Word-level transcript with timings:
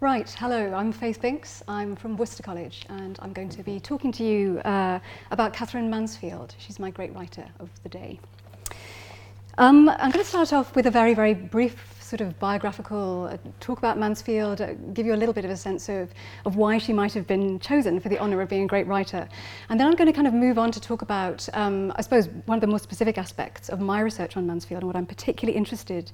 Right, 0.00 0.28
hello, 0.38 0.74
I'm 0.74 0.90
Faith 0.90 1.22
Binckes. 1.22 1.62
I'm 1.68 1.94
from 1.94 2.16
Worcester 2.16 2.42
College 2.42 2.84
and 2.88 3.16
I'm 3.22 3.32
going 3.32 3.48
to 3.50 3.62
be 3.62 3.78
talking 3.78 4.10
to 4.12 4.24
you 4.24 4.58
uh, 4.64 4.98
about 5.30 5.52
Katherine 5.52 5.88
Mansfield. 5.88 6.52
She's 6.58 6.80
my 6.80 6.90
great 6.90 7.14
writer 7.14 7.46
of 7.60 7.70
the 7.84 7.88
day. 7.88 8.18
Um, 9.58 9.88
I'm 9.88 10.10
going 10.10 10.24
to 10.24 10.28
start 10.28 10.52
off 10.52 10.74
with 10.74 10.86
a 10.86 10.90
very, 10.90 11.14
very 11.14 11.34
brief 11.34 11.95
sort 12.06 12.20
of 12.20 12.38
biographical 12.38 13.28
uh, 13.32 13.36
talk 13.58 13.78
about 13.78 13.98
Mansfield, 13.98 14.60
uh, 14.60 14.74
give 14.92 15.06
you 15.06 15.14
a 15.14 15.16
little 15.16 15.34
bit 15.34 15.44
of 15.44 15.50
a 15.50 15.56
sense 15.56 15.88
of, 15.88 16.08
of 16.44 16.54
why 16.54 16.78
she 16.78 16.92
might 16.92 17.12
have 17.12 17.26
been 17.26 17.58
chosen 17.58 17.98
for 17.98 18.08
the 18.08 18.18
honour 18.18 18.40
of 18.40 18.48
being 18.48 18.62
a 18.62 18.66
great 18.66 18.86
writer. 18.86 19.28
And 19.68 19.80
then 19.80 19.88
I'm 19.88 19.94
going 19.94 20.06
to 20.06 20.12
kind 20.12 20.28
of 20.28 20.34
move 20.34 20.56
on 20.56 20.70
to 20.70 20.80
talk 20.80 21.02
about, 21.02 21.48
um, 21.52 21.92
I 21.96 22.02
suppose, 22.02 22.28
one 22.46 22.56
of 22.56 22.60
the 22.60 22.68
more 22.68 22.78
specific 22.78 23.18
aspects 23.18 23.68
of 23.68 23.80
my 23.80 24.00
research 24.00 24.36
on 24.36 24.46
Mansfield 24.46 24.82
and 24.82 24.86
what 24.86 24.96
I'm 24.96 25.06
particularly 25.06 25.56
interested 25.56 26.12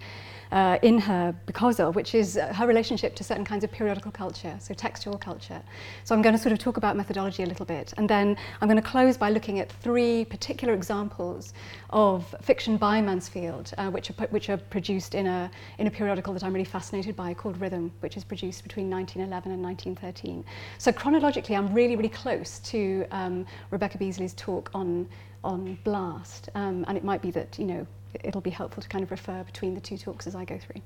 uh, 0.52 0.78
in 0.82 0.98
her 0.98 1.34
because 1.46 1.80
of, 1.80 1.96
which 1.96 2.14
is 2.14 2.36
uh, 2.36 2.52
her 2.52 2.66
relationship 2.66 3.14
to 3.16 3.24
certain 3.24 3.44
kinds 3.44 3.64
of 3.64 3.72
periodical 3.72 4.10
culture, 4.12 4.54
so 4.60 4.74
textual 4.74 5.16
culture. 5.16 5.62
So 6.04 6.14
I'm 6.14 6.20
going 6.20 6.36
to 6.36 6.40
sort 6.40 6.52
of 6.52 6.58
talk 6.58 6.76
about 6.76 6.94
methodology 6.94 7.42
a 7.42 7.46
little 7.46 7.64
bit, 7.64 7.94
and 7.96 8.08
then 8.08 8.36
I'm 8.60 8.68
going 8.68 8.80
to 8.80 8.86
close 8.86 9.16
by 9.16 9.30
looking 9.30 9.60
at 9.60 9.72
three 9.72 10.26
particular 10.26 10.74
examples 10.74 11.54
of 11.90 12.34
fiction 12.42 12.76
by 12.76 13.00
Mansfield, 13.00 13.72
uh, 13.78 13.90
which, 13.90 14.10
are, 14.10 14.26
which 14.28 14.50
are 14.50 14.58
produced 14.58 15.14
in 15.14 15.26
a, 15.26 15.50
in 15.82 15.88
a 15.88 15.90
periodical 15.90 16.32
that 16.32 16.44
I'm 16.44 16.52
really 16.52 16.64
fascinated 16.64 17.16
by 17.16 17.34
called 17.34 17.60
Rhythm, 17.60 17.90
which 17.98 18.16
is 18.16 18.22
produced 18.22 18.62
between 18.62 18.88
1911 18.88 19.50
and 19.50 19.60
1913. 19.60 20.44
So 20.78 20.92
chronologically, 20.92 21.56
I'm 21.56 21.74
really, 21.74 21.96
really 21.96 22.08
close 22.08 22.60
to 22.60 23.04
um, 23.10 23.44
Rebecca 23.72 23.98
Beasley's 23.98 24.32
talk 24.34 24.70
on, 24.74 25.08
on 25.42 25.76
Blast, 25.82 26.50
um, 26.54 26.84
and 26.86 26.96
it 26.96 27.02
might 27.02 27.20
be 27.20 27.32
that, 27.32 27.58
you 27.58 27.64
know, 27.64 27.84
it'll 28.22 28.40
be 28.40 28.48
helpful 28.48 28.80
to 28.80 28.88
kind 28.88 29.02
of 29.02 29.10
refer 29.10 29.42
between 29.42 29.74
the 29.74 29.80
two 29.80 29.98
talks 29.98 30.28
as 30.28 30.36
I 30.36 30.44
go 30.44 30.56
through. 30.56 30.80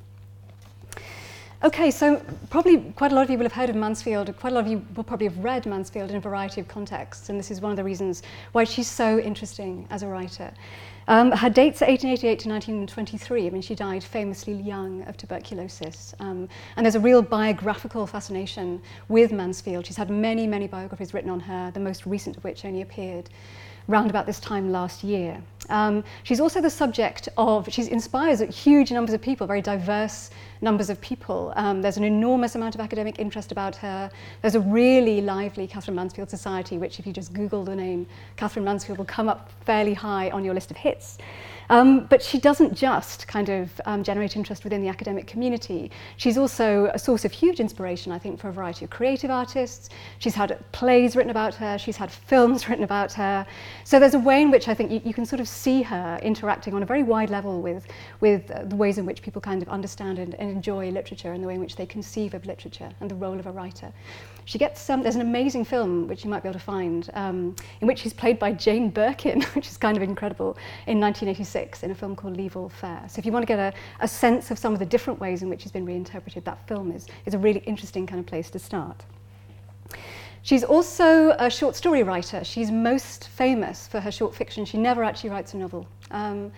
Okay, 1.64 1.90
so 1.90 2.22
probably 2.50 2.80
quite 2.96 3.12
a 3.12 3.14
lot 3.14 3.22
of 3.22 3.30
you 3.30 3.38
will 3.38 3.46
have 3.46 3.52
heard 3.52 3.70
of 3.70 3.76
Mansfield. 3.76 4.34
Quite 4.36 4.52
a 4.52 4.54
lot 4.54 4.64
of 4.66 4.70
you 4.70 4.84
will 4.94 5.04
probably 5.04 5.26
have 5.26 5.38
read 5.38 5.64
Mansfield 5.64 6.10
in 6.10 6.16
a 6.16 6.20
variety 6.20 6.60
of 6.60 6.68
contexts, 6.68 7.30
and 7.30 7.38
this 7.38 7.50
is 7.50 7.62
one 7.62 7.70
of 7.70 7.78
the 7.78 7.84
reasons 7.84 8.22
why 8.52 8.64
she's 8.64 8.86
so 8.86 9.18
interesting 9.18 9.86
as 9.88 10.02
a 10.02 10.06
writer. 10.06 10.52
Um, 11.08 11.30
her 11.30 11.48
dates 11.48 11.80
are 11.80 11.86
1888 11.86 12.38
to 12.40 12.48
1923. 12.50 13.46
I 13.46 13.50
mean, 13.50 13.62
she 13.62 13.74
died 13.74 14.04
famously 14.04 14.52
young 14.52 15.02
of 15.04 15.16
tuberculosis. 15.16 16.14
Um, 16.20 16.46
and 16.76 16.84
there's 16.84 16.94
a 16.94 17.00
real 17.00 17.22
biographical 17.22 18.06
fascination 18.06 18.82
with 19.08 19.32
Mansfield. 19.32 19.86
She's 19.86 19.96
had 19.96 20.10
many, 20.10 20.46
many 20.46 20.66
biographies 20.66 21.14
written 21.14 21.30
on 21.30 21.40
her, 21.40 21.70
the 21.70 21.80
most 21.80 22.04
recent 22.04 22.36
of 22.36 22.44
which 22.44 22.66
only 22.66 22.82
appeared 22.82 23.30
round 23.88 24.10
about 24.10 24.26
this 24.26 24.40
time 24.40 24.72
last 24.72 25.02
year. 25.02 25.42
Um, 25.68 26.04
she's 26.22 26.40
also 26.40 26.60
the 26.60 26.70
subject 26.70 27.28
of, 27.36 27.68
she 27.72 27.90
inspires 27.90 28.40
huge 28.40 28.90
numbers 28.90 29.14
of 29.14 29.20
people, 29.20 29.46
very 29.46 29.62
diverse 29.62 30.30
numbers 30.60 30.90
of 30.90 31.00
people. 31.00 31.52
Um, 31.56 31.82
there's 31.82 31.96
an 31.96 32.04
enormous 32.04 32.54
amount 32.54 32.74
of 32.74 32.80
academic 32.80 33.18
interest 33.18 33.52
about 33.52 33.76
her. 33.76 34.10
There's 34.42 34.54
a 34.54 34.60
really 34.60 35.20
lively 35.20 35.66
Katherine 35.66 35.96
Mansfield 35.96 36.30
Society, 36.30 36.78
which 36.78 36.98
if 36.98 37.06
you 37.06 37.12
just 37.12 37.32
Google 37.32 37.64
the 37.64 37.76
name 37.76 38.06
Katherine 38.36 38.64
Mansfield 38.64 38.98
will 38.98 39.04
come 39.04 39.28
up 39.28 39.50
fairly 39.64 39.94
high 39.94 40.30
on 40.30 40.44
your 40.44 40.54
list 40.54 40.70
of 40.70 40.76
hits. 40.76 41.18
Um, 41.68 42.06
but 42.06 42.22
she 42.22 42.38
doesn't 42.38 42.74
just 42.74 43.26
kind 43.26 43.48
of 43.48 43.80
um, 43.86 44.02
generate 44.02 44.36
interest 44.36 44.64
within 44.64 44.82
the 44.82 44.88
academic 44.88 45.26
community. 45.26 45.90
She's 46.16 46.38
also 46.38 46.90
a 46.94 46.98
source 46.98 47.24
of 47.24 47.32
huge 47.32 47.60
inspiration, 47.60 48.12
I 48.12 48.18
think, 48.18 48.38
for 48.38 48.48
a 48.48 48.52
variety 48.52 48.84
of 48.84 48.90
creative 48.90 49.30
artists. 49.30 49.90
She's 50.18 50.34
had 50.34 50.58
plays 50.72 51.16
written 51.16 51.30
about 51.30 51.54
her, 51.54 51.78
she's 51.78 51.96
had 51.96 52.10
films 52.10 52.68
written 52.68 52.84
about 52.84 53.12
her. 53.14 53.46
So 53.84 53.98
there's 53.98 54.14
a 54.14 54.18
way 54.18 54.42
in 54.42 54.50
which 54.50 54.68
I 54.68 54.74
think 54.74 54.90
you, 54.90 55.00
you 55.04 55.14
can 55.14 55.26
sort 55.26 55.40
of 55.40 55.48
see 55.48 55.82
her 55.82 56.18
interacting 56.22 56.74
on 56.74 56.82
a 56.82 56.86
very 56.86 57.02
wide 57.02 57.30
level 57.30 57.60
with, 57.60 57.86
with 58.20 58.50
uh, 58.50 58.64
the 58.64 58.76
ways 58.76 58.98
in 58.98 59.06
which 59.06 59.22
people 59.22 59.40
kind 59.40 59.62
of 59.62 59.68
understand 59.68 60.18
and, 60.18 60.34
and 60.34 60.50
enjoy 60.50 60.90
literature 60.90 61.32
and 61.32 61.42
the 61.42 61.48
way 61.48 61.54
in 61.54 61.60
which 61.60 61.76
they 61.76 61.86
conceive 61.86 62.34
of 62.34 62.46
literature 62.46 62.90
and 63.00 63.10
the 63.10 63.14
role 63.14 63.38
of 63.38 63.46
a 63.46 63.52
writer. 63.52 63.92
She 64.44 64.58
gets 64.58 64.80
some, 64.80 65.02
there's 65.02 65.16
an 65.16 65.22
amazing 65.22 65.64
film 65.64 66.06
which 66.06 66.22
you 66.22 66.30
might 66.30 66.42
be 66.44 66.48
able 66.48 66.58
to 66.58 66.64
find 66.64 67.10
um, 67.14 67.56
in 67.80 67.88
which 67.88 67.98
she's 68.00 68.12
played 68.12 68.38
by 68.38 68.52
Jane 68.52 68.90
Birkin, 68.90 69.42
which 69.54 69.66
is 69.66 69.76
kind 69.76 69.96
of 69.96 70.02
incredible, 70.04 70.56
in 70.86 71.00
1986 71.00 71.55
in 71.56 71.90
a 71.90 71.94
film 71.94 72.14
called 72.14 72.36
Leave 72.36 72.56
All 72.56 72.68
Fair. 72.68 73.02
So 73.08 73.18
if 73.18 73.26
you 73.26 73.32
want 73.32 73.42
to 73.42 73.46
get 73.46 73.58
a, 73.58 73.72
a 74.00 74.08
sense 74.08 74.50
of 74.50 74.58
some 74.58 74.72
of 74.72 74.78
the 74.78 74.86
different 74.86 75.18
ways 75.18 75.42
in 75.42 75.48
which 75.48 75.62
he's 75.62 75.72
been 75.72 75.86
reinterpreted, 75.86 76.44
that 76.44 76.66
film 76.68 76.92
is, 76.92 77.06
is 77.24 77.34
a 77.34 77.38
really 77.38 77.60
interesting 77.60 78.06
kind 78.06 78.20
of 78.20 78.26
place 78.26 78.50
to 78.50 78.58
start. 78.58 79.04
She's 80.42 80.62
also 80.62 81.34
a 81.38 81.50
short 81.50 81.74
story 81.74 82.02
writer. 82.02 82.44
She's 82.44 82.70
most 82.70 83.28
famous 83.28 83.88
for 83.88 83.98
her 83.98 84.12
short 84.12 84.34
fiction. 84.34 84.64
She 84.64 84.78
never 84.78 85.02
actually 85.02 85.30
writes 85.30 85.54
a 85.54 85.56
novel. 85.56 85.88
Um, 86.12 86.52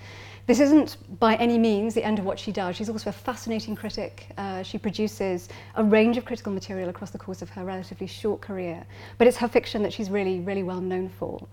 this 0.48 0.60
isn't 0.60 0.96
by 1.20 1.36
any 1.36 1.58
means 1.58 1.94
the 1.94 2.04
end 2.04 2.18
of 2.18 2.24
what 2.24 2.38
she 2.38 2.52
does. 2.52 2.74
She's 2.76 2.88
also 2.88 3.10
a 3.10 3.12
fascinating 3.12 3.76
critic. 3.76 4.28
Uh, 4.36 4.62
she 4.62 4.78
produces 4.78 5.48
a 5.76 5.84
range 5.84 6.16
of 6.16 6.24
critical 6.24 6.52
material 6.52 6.88
across 6.88 7.10
the 7.10 7.18
course 7.18 7.42
of 7.42 7.50
her 7.50 7.64
relatively 7.64 8.06
short 8.06 8.40
career, 8.40 8.84
but 9.18 9.26
it's 9.26 9.36
her 9.36 9.48
fiction 9.48 9.82
that 9.82 9.92
she's 9.92 10.10
really, 10.10 10.40
really 10.40 10.62
well 10.62 10.80
known 10.80 11.08
for. 11.08 11.46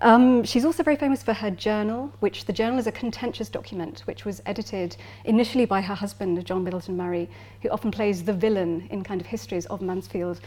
Um, 0.00 0.44
she's 0.44 0.64
also 0.64 0.82
very 0.82 0.96
famous 0.96 1.22
for 1.22 1.32
her 1.32 1.50
journal, 1.50 2.12
which 2.20 2.44
the 2.44 2.52
journal 2.52 2.78
is 2.78 2.86
a 2.86 2.92
contentious 2.92 3.48
document, 3.48 4.00
which 4.00 4.24
was 4.24 4.40
edited 4.46 4.96
initially 5.24 5.64
by 5.64 5.80
her 5.80 5.94
husband, 5.94 6.44
John 6.46 6.62
Middleton 6.62 6.96
Murry, 6.96 7.28
who 7.62 7.68
often 7.70 7.90
plays 7.90 8.22
the 8.22 8.32
villain 8.32 8.86
in 8.90 9.02
kind 9.02 9.20
of 9.20 9.26
histories 9.26 9.66
of 9.66 9.82
Mansfield, 9.82 10.40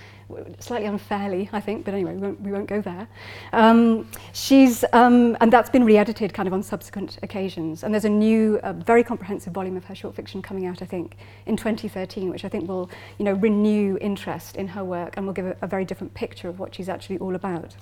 slightly 0.59 0.87
unfairly, 0.87 1.49
I 1.51 1.59
think, 1.59 1.83
but 1.83 1.93
anyway, 1.93 2.13
we 2.15 2.21
won't, 2.21 2.41
we 2.41 2.51
won't 2.51 2.67
go 2.67 2.81
there. 2.81 3.07
Um, 3.51 4.07
she's, 4.31 4.85
um, 4.93 5.35
and 5.41 5.51
that's 5.51 5.69
been 5.69 5.83
re-edited 5.83 6.33
kind 6.33 6.47
of 6.47 6.53
on 6.53 6.63
subsequent 6.63 7.19
occasions. 7.21 7.83
And 7.83 7.93
there's 7.93 8.05
a 8.05 8.09
new, 8.09 8.59
uh, 8.63 8.73
very 8.73 9.03
comprehensive 9.03 9.53
volume 9.53 9.75
of 9.75 9.83
her 9.85 9.95
short 9.95 10.15
fiction 10.15 10.41
coming 10.41 10.65
out, 10.65 10.81
I 10.81 10.85
think, 10.85 11.17
in 11.45 11.57
2013, 11.57 12.29
which 12.29 12.45
I 12.45 12.49
think 12.49 12.69
will, 12.69 12.89
you 13.17 13.25
know, 13.25 13.33
renew 13.33 13.97
interest 13.99 14.55
in 14.55 14.69
her 14.69 14.85
work 14.85 15.17
and 15.17 15.25
will 15.25 15.33
give 15.33 15.45
a, 15.45 15.57
a 15.61 15.67
very 15.67 15.83
different 15.83 16.13
picture 16.13 16.47
of 16.47 16.59
what 16.59 16.73
she's 16.73 16.87
actually 16.87 17.17
all 17.17 17.35
about. 17.35 17.75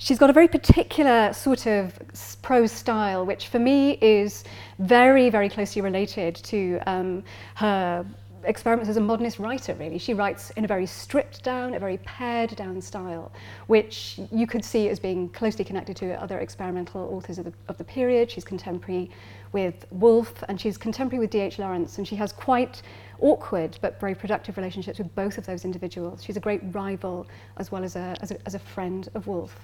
She's 0.00 0.18
got 0.18 0.30
a 0.30 0.32
very 0.32 0.46
particular 0.46 1.32
sort 1.32 1.66
of 1.66 1.98
prose 2.40 2.70
style, 2.70 3.26
which 3.26 3.48
for 3.48 3.58
me 3.58 3.98
is 4.00 4.44
very, 4.78 5.28
very 5.28 5.48
closely 5.48 5.82
related 5.82 6.36
to 6.36 6.78
um, 6.86 7.24
her 7.56 8.06
experiments 8.44 8.88
as 8.88 8.96
a 8.96 9.00
modernist 9.00 9.40
writer, 9.40 9.74
really. 9.74 9.98
She 9.98 10.14
writes 10.14 10.50
in 10.50 10.64
a 10.64 10.68
very 10.68 10.86
stripped 10.86 11.42
down, 11.42 11.74
a 11.74 11.80
very 11.80 11.98
pared 11.98 12.54
down 12.54 12.80
style, 12.80 13.32
which 13.66 14.20
you 14.30 14.46
could 14.46 14.64
see 14.64 14.88
as 14.88 15.00
being 15.00 15.30
closely 15.30 15.64
connected 15.64 15.96
to 15.96 16.12
other 16.22 16.38
experimental 16.38 17.12
authors 17.12 17.38
of 17.38 17.46
the, 17.46 17.52
of 17.66 17.76
the 17.76 17.84
period. 17.84 18.30
She's 18.30 18.44
contemporary 18.44 19.10
with 19.50 19.84
Woolf, 19.90 20.44
and 20.48 20.60
she's 20.60 20.78
contemporary 20.78 21.18
with 21.18 21.30
D.H. 21.30 21.58
Lawrence, 21.58 21.98
and 21.98 22.06
she 22.06 22.14
has 22.14 22.32
quite 22.32 22.82
awkward 23.18 23.76
but 23.80 23.98
very 23.98 24.14
productive 24.14 24.56
relationships 24.56 24.98
with 24.98 25.12
both 25.16 25.38
of 25.38 25.44
those 25.44 25.64
individuals. 25.64 26.22
She's 26.22 26.36
a 26.36 26.40
great 26.40 26.60
rival 26.72 27.26
as 27.56 27.72
well 27.72 27.82
as 27.82 27.96
a, 27.96 28.14
as 28.20 28.30
a, 28.30 28.38
as 28.46 28.54
a 28.54 28.60
friend 28.60 29.08
of 29.16 29.26
Woolf. 29.26 29.58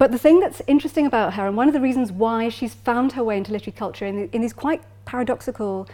But 0.00 0.12
the 0.12 0.18
thing 0.18 0.40
that's 0.40 0.62
interesting 0.66 1.04
about 1.04 1.34
her, 1.34 1.46
and 1.46 1.58
one 1.58 1.68
of 1.68 1.74
the 1.74 1.80
reasons 1.80 2.10
why 2.10 2.48
she's 2.48 2.72
found 2.72 3.12
her 3.12 3.22
way 3.22 3.36
into 3.36 3.52
literary 3.52 3.76
culture 3.76 4.06
in, 4.06 4.30
in 4.30 4.40
these 4.40 4.54
quite 4.54 4.82
paradoxical 5.04 5.86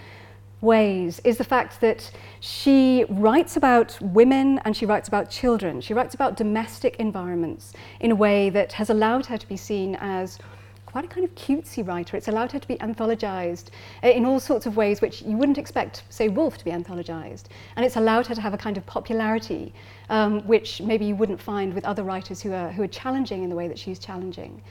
ways, 0.60 1.20
is 1.24 1.38
the 1.38 1.44
fact 1.44 1.80
that 1.80 2.12
she 2.38 3.04
writes 3.08 3.56
about 3.56 3.98
women 4.00 4.60
and 4.64 4.76
she 4.76 4.86
writes 4.86 5.08
about 5.08 5.28
children. 5.28 5.80
She 5.80 5.92
writes 5.92 6.14
about 6.14 6.36
domestic 6.36 6.94
environments 7.00 7.72
in 7.98 8.12
a 8.12 8.14
way 8.14 8.48
that 8.48 8.74
has 8.74 8.90
allowed 8.90 9.26
her 9.26 9.38
to 9.38 9.48
be 9.48 9.56
seen 9.56 9.96
as 9.96 10.38
quite 10.86 11.04
a 11.04 11.08
kind 11.08 11.24
of 11.24 11.34
cutesy 11.34 11.86
writer. 11.86 12.16
It's 12.16 12.28
allowed 12.28 12.52
her 12.52 12.58
to 12.58 12.68
be 12.68 12.76
anthologized 12.76 13.66
in 14.02 14.24
all 14.24 14.40
sorts 14.40 14.66
of 14.66 14.76
ways 14.76 15.00
which 15.00 15.20
you 15.22 15.36
wouldn't 15.36 15.58
expect, 15.58 16.04
say, 16.08 16.28
Woolf 16.28 16.56
to 16.58 16.64
be 16.64 16.70
anthologized. 16.70 17.44
And 17.74 17.84
it's 17.84 17.96
allowed 17.96 18.26
her 18.28 18.34
to 18.34 18.40
have 18.40 18.54
a 18.54 18.58
kind 18.58 18.76
of 18.78 18.86
popularity 18.86 19.74
um, 20.08 20.40
which 20.46 20.80
maybe 20.80 21.04
you 21.04 21.16
wouldn't 21.16 21.40
find 21.40 21.74
with 21.74 21.84
other 21.84 22.04
writers 22.04 22.40
who 22.40 22.52
are, 22.52 22.70
who 22.70 22.82
are 22.82 22.88
challenging 22.88 23.42
in 23.42 23.50
the 23.50 23.56
way 23.56 23.68
that 23.68 23.78
she's 23.78 23.98
challenging. 23.98 24.62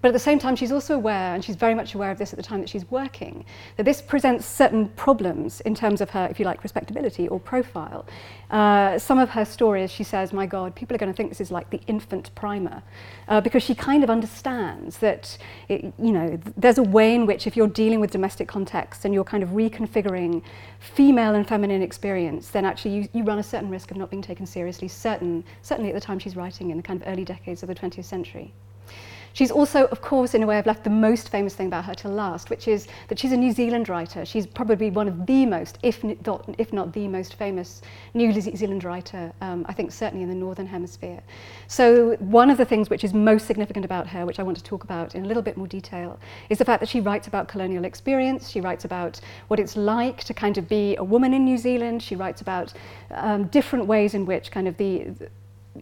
But 0.00 0.08
at 0.08 0.12
the 0.12 0.20
same 0.20 0.38
time, 0.38 0.54
she's 0.54 0.70
also 0.70 0.94
aware, 0.94 1.34
and 1.34 1.44
she's 1.44 1.56
very 1.56 1.74
much 1.74 1.94
aware 1.94 2.10
of 2.10 2.18
this 2.18 2.32
at 2.32 2.36
the 2.36 2.42
time 2.42 2.60
that 2.60 2.68
she's 2.68 2.88
working, 2.90 3.44
that 3.76 3.82
this 3.82 4.00
presents 4.00 4.46
certain 4.46 4.88
problems 4.90 5.60
in 5.62 5.74
terms 5.74 6.00
of 6.00 6.10
her, 6.10 6.28
if 6.30 6.38
you 6.38 6.44
like, 6.44 6.62
respectability 6.62 7.26
or 7.26 7.40
profile. 7.40 8.06
Uh, 8.50 8.98
some 8.98 9.18
of 9.18 9.30
her 9.30 9.44
stories, 9.44 9.90
she 9.90 10.04
says, 10.04 10.32
my 10.32 10.46
God, 10.46 10.74
people 10.74 10.94
are 10.94 10.98
going 10.98 11.12
to 11.12 11.16
think 11.16 11.30
this 11.30 11.40
is 11.40 11.50
like 11.50 11.68
the 11.70 11.80
infant 11.88 12.32
primer, 12.36 12.82
uh, 13.26 13.40
because 13.40 13.62
she 13.62 13.74
kind 13.74 14.04
of 14.04 14.10
understands 14.10 14.98
that, 14.98 15.36
it, 15.68 15.92
you 15.98 16.12
know, 16.12 16.28
th 16.28 16.54
there's 16.56 16.78
a 16.78 16.82
way 16.82 17.14
in 17.14 17.26
which 17.26 17.46
if 17.46 17.56
you're 17.56 17.74
dealing 17.82 18.00
with 18.00 18.10
domestic 18.10 18.46
contexts 18.46 19.04
and 19.04 19.12
you're 19.12 19.30
kind 19.32 19.42
of 19.42 19.50
reconfiguring 19.50 20.42
female 20.78 21.34
and 21.34 21.46
feminine 21.48 21.82
experience, 21.82 22.48
then 22.50 22.64
actually 22.64 22.94
you, 22.94 23.08
you 23.12 23.24
run 23.24 23.38
a 23.38 23.42
certain 23.42 23.68
risk 23.68 23.90
of 23.90 23.96
not 23.96 24.10
being 24.10 24.22
taken 24.22 24.46
seriously, 24.46 24.88
certain, 24.88 25.44
certainly 25.62 25.90
at 25.90 25.94
the 25.94 26.00
time 26.00 26.18
she's 26.18 26.36
writing 26.36 26.70
in 26.70 26.76
the 26.76 26.82
kind 26.82 27.02
of 27.02 27.08
early 27.08 27.24
decades 27.24 27.62
of 27.62 27.68
the 27.68 27.74
20th 27.74 28.04
century. 28.04 28.52
She's 29.38 29.52
also, 29.52 29.84
of 29.92 30.00
course, 30.00 30.34
in 30.34 30.42
a 30.42 30.46
way, 30.48 30.58
I've 30.58 30.66
left 30.66 30.82
the 30.82 30.90
most 30.90 31.28
famous 31.28 31.54
thing 31.54 31.68
about 31.68 31.84
her 31.84 31.94
till 31.94 32.10
last, 32.10 32.50
which 32.50 32.66
is 32.66 32.88
that 33.06 33.20
she's 33.20 33.30
a 33.30 33.36
New 33.36 33.52
Zealand 33.52 33.88
writer. 33.88 34.24
She's 34.24 34.48
probably 34.48 34.90
one 34.90 35.06
of 35.06 35.26
the 35.26 35.46
most, 35.46 35.78
if 35.84 36.02
not, 36.02 36.52
if 36.58 36.72
not 36.72 36.92
the 36.92 37.06
most 37.06 37.34
famous 37.34 37.80
New 38.14 38.32
Zealand 38.32 38.82
writer, 38.82 39.32
um, 39.40 39.64
I 39.68 39.74
think 39.74 39.92
certainly 39.92 40.24
in 40.24 40.28
the 40.28 40.34
Northern 40.34 40.66
Hemisphere. 40.66 41.22
So 41.68 42.16
one 42.16 42.50
of 42.50 42.56
the 42.56 42.64
things 42.64 42.90
which 42.90 43.04
is 43.04 43.14
most 43.14 43.46
significant 43.46 43.84
about 43.84 44.08
her, 44.08 44.26
which 44.26 44.40
I 44.40 44.42
want 44.42 44.56
to 44.56 44.64
talk 44.64 44.82
about 44.82 45.14
in 45.14 45.24
a 45.24 45.28
little 45.28 45.44
bit 45.44 45.56
more 45.56 45.68
detail, 45.68 46.18
is 46.50 46.58
the 46.58 46.64
fact 46.64 46.80
that 46.80 46.88
she 46.88 47.00
writes 47.00 47.28
about 47.28 47.46
colonial 47.46 47.84
experience. 47.84 48.48
She 48.48 48.60
writes 48.60 48.84
about 48.84 49.20
what 49.46 49.60
it's 49.60 49.76
like 49.76 50.24
to 50.24 50.34
kind 50.34 50.58
of 50.58 50.68
be 50.68 50.96
a 50.96 51.04
woman 51.04 51.32
in 51.32 51.44
New 51.44 51.58
Zealand. 51.58 52.02
She 52.02 52.16
writes 52.16 52.40
about 52.40 52.72
um, 53.12 53.44
different 53.44 53.86
ways 53.86 54.14
in 54.14 54.26
which 54.26 54.50
kind 54.50 54.66
of 54.66 54.76
the, 54.78 55.14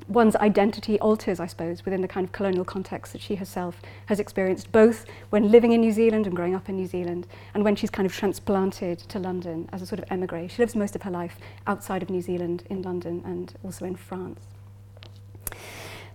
one's 0.08 0.36
identity 0.36 0.98
alters, 1.00 1.40
I 1.40 1.46
suppose, 1.46 1.84
within 1.84 2.02
the 2.02 2.08
kind 2.08 2.24
of 2.24 2.32
colonial 2.32 2.64
context 2.64 3.12
that 3.12 3.20
she 3.20 3.36
herself 3.36 3.80
has 4.06 4.20
experienced, 4.20 4.72
both 4.72 5.06
when 5.30 5.50
living 5.50 5.72
in 5.72 5.80
New 5.80 5.92
Zealand 5.92 6.26
and 6.26 6.34
growing 6.34 6.54
up 6.54 6.68
in 6.68 6.76
New 6.76 6.86
Zealand, 6.86 7.26
and 7.54 7.64
when 7.64 7.76
she's 7.76 7.90
kind 7.90 8.06
of 8.06 8.14
transplanted 8.14 8.98
to 8.98 9.18
London 9.18 9.68
as 9.72 9.82
a 9.82 9.86
sort 9.86 9.98
of 9.98 10.10
emigre. 10.10 10.48
She 10.48 10.62
lives 10.62 10.74
most 10.74 10.96
of 10.96 11.02
her 11.02 11.10
life 11.10 11.38
outside 11.66 12.02
of 12.02 12.10
New 12.10 12.22
Zealand, 12.22 12.64
in 12.70 12.82
London, 12.82 13.22
and 13.24 13.54
also 13.64 13.84
in 13.84 13.96
France. 13.96 14.40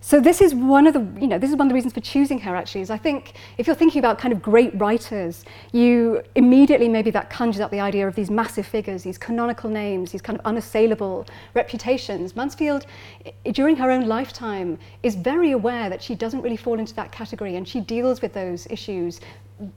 So 0.04 0.18
this 0.20 0.40
is 0.40 0.52
one 0.52 0.88
of 0.88 0.94
the, 0.94 1.20
you 1.20 1.28
know, 1.28 1.38
this 1.38 1.48
is 1.48 1.56
one 1.56 1.68
of 1.68 1.70
the 1.70 1.76
reasons 1.76 1.94
for 1.94 2.00
choosing 2.00 2.40
her 2.40 2.56
actually, 2.56 2.80
is 2.80 2.90
I 2.90 2.98
think 2.98 3.34
if 3.56 3.68
you're 3.68 3.76
thinking 3.76 4.00
about 4.00 4.18
kind 4.18 4.32
of 4.34 4.42
great 4.42 4.72
writers, 4.74 5.44
you 5.70 6.24
immediately 6.34 6.88
maybe 6.88 7.12
that 7.12 7.30
conjures 7.30 7.60
up 7.60 7.70
the 7.70 7.78
idea 7.78 8.08
of 8.08 8.16
these 8.16 8.28
massive 8.28 8.66
figures, 8.66 9.04
these 9.04 9.16
canonical 9.16 9.70
names, 9.70 10.10
these 10.10 10.20
kind 10.20 10.36
of 10.36 10.44
unassailable 10.44 11.28
reputations. 11.54 12.34
Mansfield, 12.34 12.84
during 13.52 13.76
her 13.76 13.92
own 13.92 14.08
lifetime, 14.08 14.76
is 15.04 15.14
very 15.14 15.52
aware 15.52 15.88
that 15.88 16.02
she 16.02 16.16
doesn't 16.16 16.42
really 16.42 16.56
fall 16.56 16.80
into 16.80 16.94
that 16.94 17.12
category 17.12 17.54
and 17.54 17.66
she 17.66 17.78
deals 17.78 18.20
with 18.20 18.32
those 18.32 18.66
issues 18.70 19.20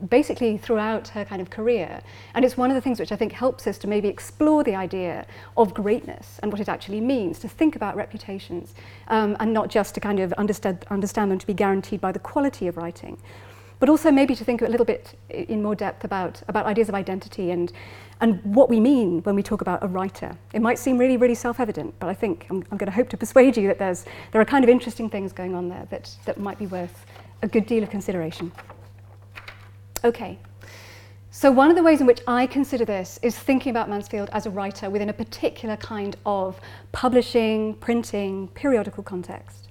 basically 0.10 0.58
throughout 0.58 1.08
her 1.10 1.26
kind 1.26 1.42
of 1.42 1.50
career. 1.50 2.02
And 2.34 2.46
it's 2.46 2.58
one 2.58 2.70
of 2.72 2.76
the 2.76 2.82
things 2.82 3.00
which 3.00 3.12
I 3.12 3.16
think 3.16 3.32
helps 3.32 3.68
us 3.68 3.78
to 3.80 3.88
maybe 3.88 4.08
explore 4.08 4.64
the 4.64 4.76
idea 4.76 5.26
of 5.58 5.74
greatness 5.74 6.40
and 6.42 6.52
what 6.52 6.62
it 6.62 6.70
actually 6.70 7.02
means, 7.02 7.40
to 7.40 7.48
think 7.48 7.76
about 7.76 7.96
reputations 7.96 8.74
um, 9.08 9.36
and 9.40 9.54
not 9.54 9.70
just 9.70 9.96
to 9.96 10.00
kind 10.00 10.20
of 10.20 10.34
understand, 10.34 10.86
understand 10.90 11.32
them 11.32 11.40
to 11.40 11.48
be 11.48 11.54
guaranteed 11.54 12.02
by 12.02 12.12
the 12.12 12.20
quality 12.20 12.68
of 12.68 12.78
writing. 12.78 13.18
But 13.80 13.90
also 13.90 14.10
maybe 14.10 14.36
to 14.36 14.46
think 14.46 14.62
a 14.62 14.68
little 14.68 14.86
bit 14.86 15.18
in 15.30 15.62
more 15.62 15.76
depth 15.76 16.06
about, 16.06 16.42
about 16.48 16.66
ideas 16.66 16.88
of 16.88 16.96
identity 16.96 17.52
and, 17.52 17.74
and 18.22 18.42
what 18.44 18.70
we 18.70 18.80
mean 18.80 19.22
when 19.24 19.36
we 19.36 19.44
talk 19.44 19.60
about 19.60 19.84
a 19.84 19.88
writer. 19.88 20.38
It 20.54 20.62
might 20.62 20.80
seem 20.80 20.98
really, 20.98 21.18
really 21.18 21.36
self-evident, 21.36 21.94
but 22.00 22.08
I 22.08 22.14
think 22.14 22.48
I'm, 22.50 22.64
I'm 22.72 22.78
going 22.78 22.90
to 22.90 22.96
hope 22.96 23.10
to 23.10 23.18
persuade 23.18 23.58
you 23.58 23.68
that 23.68 23.78
there's, 23.78 24.06
there 24.32 24.40
are 24.40 24.46
kind 24.46 24.64
of 24.64 24.70
interesting 24.70 25.10
things 25.10 25.34
going 25.34 25.56
on 25.56 25.68
there 25.68 25.86
that, 25.90 26.10
that 26.24 26.40
might 26.40 26.58
be 26.58 26.68
worth 26.68 27.06
a 27.42 27.48
good 27.48 27.66
deal 27.66 27.84
of 27.84 27.90
consideration. 27.90 28.52
Okay. 30.04 30.40
So 31.32 31.52
one 31.52 31.70
of 31.70 31.76
the 31.76 31.84
ways 31.84 32.00
in 32.00 32.08
which 32.08 32.22
I 32.28 32.48
consider 32.48 32.86
this 32.86 33.20
is 33.22 33.38
thinking 33.38 33.70
about 33.70 33.90
Mansfield 33.90 34.30
as 34.32 34.46
a 34.46 34.50
writer 34.50 34.90
within 34.90 35.10
a 35.10 35.14
particular 35.14 35.76
kind 35.76 36.16
of 36.26 36.62
publishing, 36.94 37.74
printing, 37.76 38.48
periodical 38.50 39.04
context. 39.04 39.68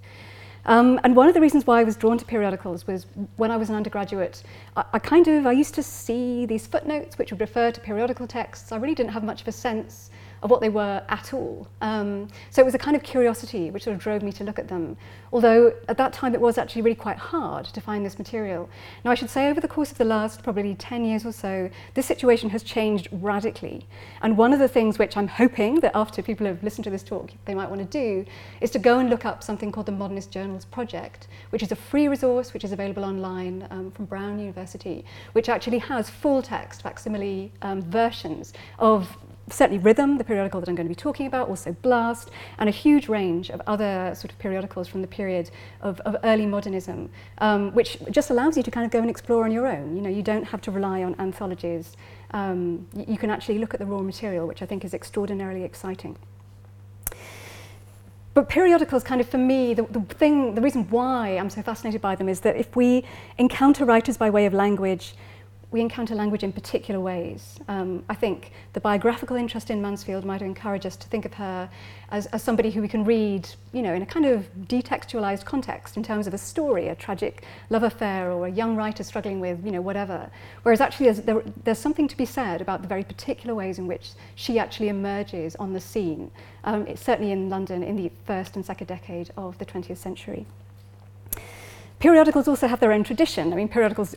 Um, 0.66 1.00
and 1.04 1.14
one 1.14 1.28
of 1.28 1.34
the 1.34 1.40
reasons 1.40 1.66
why 1.66 1.80
I 1.80 1.84
was 1.84 1.96
drawn 1.96 2.18
to 2.18 2.24
periodicals 2.24 2.86
was 2.86 3.06
when 3.36 3.50
I 3.50 3.56
was 3.56 3.68
an 3.70 3.76
undergraduate, 3.76 4.42
I, 4.76 4.84
I 4.94 4.98
kind 4.98 5.28
of, 5.28 5.46
I 5.46 5.52
used 5.52 5.74
to 5.74 5.82
see 5.82 6.46
these 6.46 6.66
footnotes 6.66 7.18
which 7.18 7.30
would 7.30 7.40
refer 7.40 7.70
to 7.70 7.80
periodical 7.80 8.26
texts. 8.26 8.72
I 8.72 8.76
really 8.76 8.94
didn't 8.94 9.12
have 9.12 9.24
much 9.24 9.42
of 9.42 9.48
a 9.48 9.52
sense 9.52 10.10
of 10.44 10.50
what 10.50 10.60
they 10.60 10.68
were 10.68 11.02
at 11.08 11.32
all. 11.32 11.66
Um, 11.80 12.28
so 12.50 12.60
it 12.60 12.66
was 12.66 12.74
a 12.74 12.78
kind 12.78 12.94
of 12.94 13.02
curiosity 13.02 13.70
which 13.70 13.84
sort 13.84 13.96
of 13.96 14.02
drove 14.02 14.22
me 14.22 14.30
to 14.32 14.44
look 14.44 14.58
at 14.58 14.68
them. 14.68 14.96
Although 15.32 15.72
at 15.88 15.96
that 15.96 16.12
time 16.12 16.34
it 16.34 16.40
was 16.40 16.58
actually 16.58 16.82
really 16.82 16.94
quite 16.94 17.16
hard 17.16 17.64
to 17.64 17.80
find 17.80 18.04
this 18.04 18.18
material. 18.18 18.68
Now 19.04 19.10
I 19.10 19.14
should 19.14 19.30
say 19.30 19.48
over 19.48 19.58
the 19.58 19.66
course 19.66 19.90
of 19.90 19.96
the 19.96 20.04
last 20.04 20.42
probably 20.42 20.74
10 20.74 21.02
years 21.06 21.24
or 21.24 21.32
so, 21.32 21.70
this 21.94 22.04
situation 22.04 22.50
has 22.50 22.62
changed 22.62 23.08
radically. 23.10 23.86
And 24.20 24.36
one 24.36 24.52
of 24.52 24.58
the 24.58 24.68
things 24.68 24.98
which 24.98 25.16
I'm 25.16 25.28
hoping 25.28 25.80
that 25.80 25.96
after 25.96 26.20
people 26.22 26.46
have 26.46 26.62
listened 26.62 26.84
to 26.84 26.90
this 26.90 27.02
talk, 27.02 27.30
they 27.46 27.54
might 27.54 27.70
want 27.70 27.80
to 27.80 27.98
do, 27.98 28.26
is 28.60 28.70
to 28.72 28.78
go 28.78 28.98
and 28.98 29.08
look 29.08 29.24
up 29.24 29.42
something 29.42 29.72
called 29.72 29.86
the 29.86 29.92
Modernist 29.92 30.30
Journals 30.30 30.66
Project, 30.66 31.26
which 31.50 31.62
is 31.62 31.72
a 31.72 31.76
free 31.76 32.06
resource 32.06 32.52
which 32.52 32.64
is 32.64 32.72
available 32.72 33.04
online 33.04 33.66
um, 33.70 33.90
from 33.92 34.04
Brown 34.04 34.38
University, 34.38 35.06
which 35.32 35.48
actually 35.48 35.78
has 35.78 36.10
full 36.10 36.42
text 36.42 36.82
facsimile 36.82 37.50
um, 37.62 37.80
versions 37.80 38.52
of 38.78 39.16
certainly 39.50 39.82
Rhythm, 39.82 40.18
the 40.18 40.24
periodical 40.24 40.60
that 40.60 40.68
I'm 40.68 40.74
going 40.74 40.86
to 40.86 40.94
be 40.94 40.94
talking 40.94 41.26
about, 41.26 41.48
also 41.48 41.72
Blast, 41.82 42.30
and 42.58 42.68
a 42.68 42.72
huge 42.72 43.08
range 43.08 43.50
of 43.50 43.60
other 43.66 44.12
sort 44.14 44.32
of 44.32 44.38
periodicals 44.38 44.88
from 44.88 45.02
the 45.02 45.08
period 45.08 45.50
of, 45.80 46.00
of 46.00 46.16
early 46.24 46.46
modernism, 46.46 47.10
um, 47.38 47.72
which 47.72 47.98
just 48.10 48.30
allows 48.30 48.56
you 48.56 48.62
to 48.62 48.70
kind 48.70 48.86
of 48.86 48.90
go 48.90 49.00
and 49.00 49.10
explore 49.10 49.44
on 49.44 49.52
your 49.52 49.66
own. 49.66 49.96
You 49.96 50.02
know, 50.02 50.10
you 50.10 50.22
don't 50.22 50.44
have 50.44 50.60
to 50.62 50.70
rely 50.70 51.02
on 51.02 51.14
anthologies. 51.18 51.96
Um, 52.30 52.86
you, 52.94 53.04
you 53.08 53.18
can 53.18 53.30
actually 53.30 53.58
look 53.58 53.74
at 53.74 53.80
the 53.80 53.86
raw 53.86 54.00
material, 54.00 54.46
which 54.46 54.62
I 54.62 54.66
think 54.66 54.84
is 54.84 54.94
extraordinarily 54.94 55.62
exciting. 55.62 56.16
But 58.34 58.48
periodicals 58.48 59.04
kind 59.04 59.20
of 59.20 59.28
for 59.28 59.38
me, 59.38 59.74
the, 59.74 59.84
the 59.84 60.00
thing, 60.00 60.56
the 60.56 60.60
reason 60.60 60.88
why 60.90 61.36
I'm 61.38 61.50
so 61.50 61.62
fascinated 61.62 62.00
by 62.00 62.16
them 62.16 62.28
is 62.28 62.40
that 62.40 62.56
if 62.56 62.74
we 62.74 63.04
encounter 63.38 63.84
writers 63.84 64.16
by 64.16 64.28
way 64.28 64.44
of 64.44 64.52
language, 64.52 65.14
we 65.74 65.80
encounter 65.80 66.14
language 66.14 66.44
in 66.44 66.52
particular 66.52 67.00
ways. 67.00 67.58
Um, 67.66 68.04
I 68.08 68.14
think 68.14 68.52
the 68.74 68.80
biographical 68.80 69.34
interest 69.34 69.70
in 69.70 69.82
Mansfield 69.82 70.24
might 70.24 70.40
encourage 70.40 70.86
us 70.86 70.94
to 70.94 71.08
think 71.08 71.24
of 71.24 71.34
her 71.34 71.68
as, 72.12 72.26
as 72.26 72.44
somebody 72.44 72.70
who 72.70 72.80
we 72.80 72.86
can 72.86 73.04
read, 73.04 73.48
you 73.72 73.82
know, 73.82 73.92
in 73.92 74.00
a 74.00 74.06
kind 74.06 74.24
of 74.24 74.46
detextualized 74.68 75.44
context 75.44 75.96
in 75.96 76.04
terms 76.04 76.28
of 76.28 76.32
a 76.32 76.38
story, 76.38 76.86
a 76.86 76.94
tragic 76.94 77.42
love 77.70 77.82
affair 77.82 78.30
or 78.30 78.46
a 78.46 78.50
young 78.52 78.76
writer 78.76 79.02
struggling 79.02 79.40
with, 79.40 79.66
you 79.66 79.72
know, 79.72 79.80
whatever. 79.80 80.30
Whereas 80.62 80.80
actually 80.80 81.06
there's, 81.06 81.22
there, 81.22 81.42
there's 81.64 81.80
something 81.80 82.06
to 82.06 82.16
be 82.16 82.24
said 82.24 82.60
about 82.60 82.80
the 82.80 82.86
very 82.86 83.02
particular 83.02 83.52
ways 83.52 83.80
in 83.80 83.88
which 83.88 84.10
she 84.36 84.60
actually 84.60 84.90
emerges 84.90 85.56
on 85.56 85.72
the 85.72 85.80
scene, 85.80 86.30
um, 86.62 86.86
certainly 86.94 87.32
in 87.32 87.50
London 87.50 87.82
in 87.82 87.96
the 87.96 88.12
first 88.26 88.54
and 88.54 88.64
second 88.64 88.86
decade 88.86 89.32
of 89.36 89.58
the 89.58 89.66
20th 89.66 89.96
century. 89.96 90.46
Periodicals 91.98 92.48
also 92.48 92.66
have 92.66 92.80
their 92.80 92.92
own 92.92 93.02
tradition. 93.02 93.52
I 93.52 93.56
mean, 93.56 93.68
periodicals, 93.68 94.14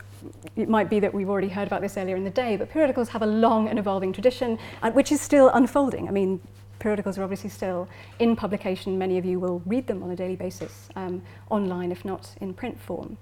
it 0.55 0.67
might 0.67 0.89
be 0.89 0.99
that 0.99 1.13
we've 1.13 1.29
already 1.29 1.47
heard 1.47 1.67
about 1.67 1.81
this 1.81 1.97
earlier 1.97 2.15
in 2.15 2.23
the 2.23 2.29
day, 2.29 2.57
but 2.57 2.69
periodicals 2.69 3.09
have 3.09 3.21
a 3.21 3.25
long 3.25 3.69
and 3.69 3.79
evolving 3.79 4.11
tradition, 4.11 4.57
which 4.93 5.11
is 5.11 5.21
still 5.21 5.49
unfolding. 5.49 6.07
I 6.07 6.11
mean, 6.11 6.41
periodicals 6.79 7.17
are 7.17 7.23
obviously 7.23 7.49
still 7.49 7.87
in 8.19 8.35
publication. 8.35 8.97
Many 8.97 9.17
of 9.17 9.25
you 9.25 9.39
will 9.39 9.61
read 9.65 9.87
them 9.87 10.03
on 10.03 10.11
a 10.11 10.15
daily 10.15 10.35
basis, 10.35 10.89
um, 10.95 11.21
online, 11.49 11.91
if 11.91 12.03
not 12.03 12.35
in 12.41 12.53
print 12.53 12.79
form. 12.79 13.17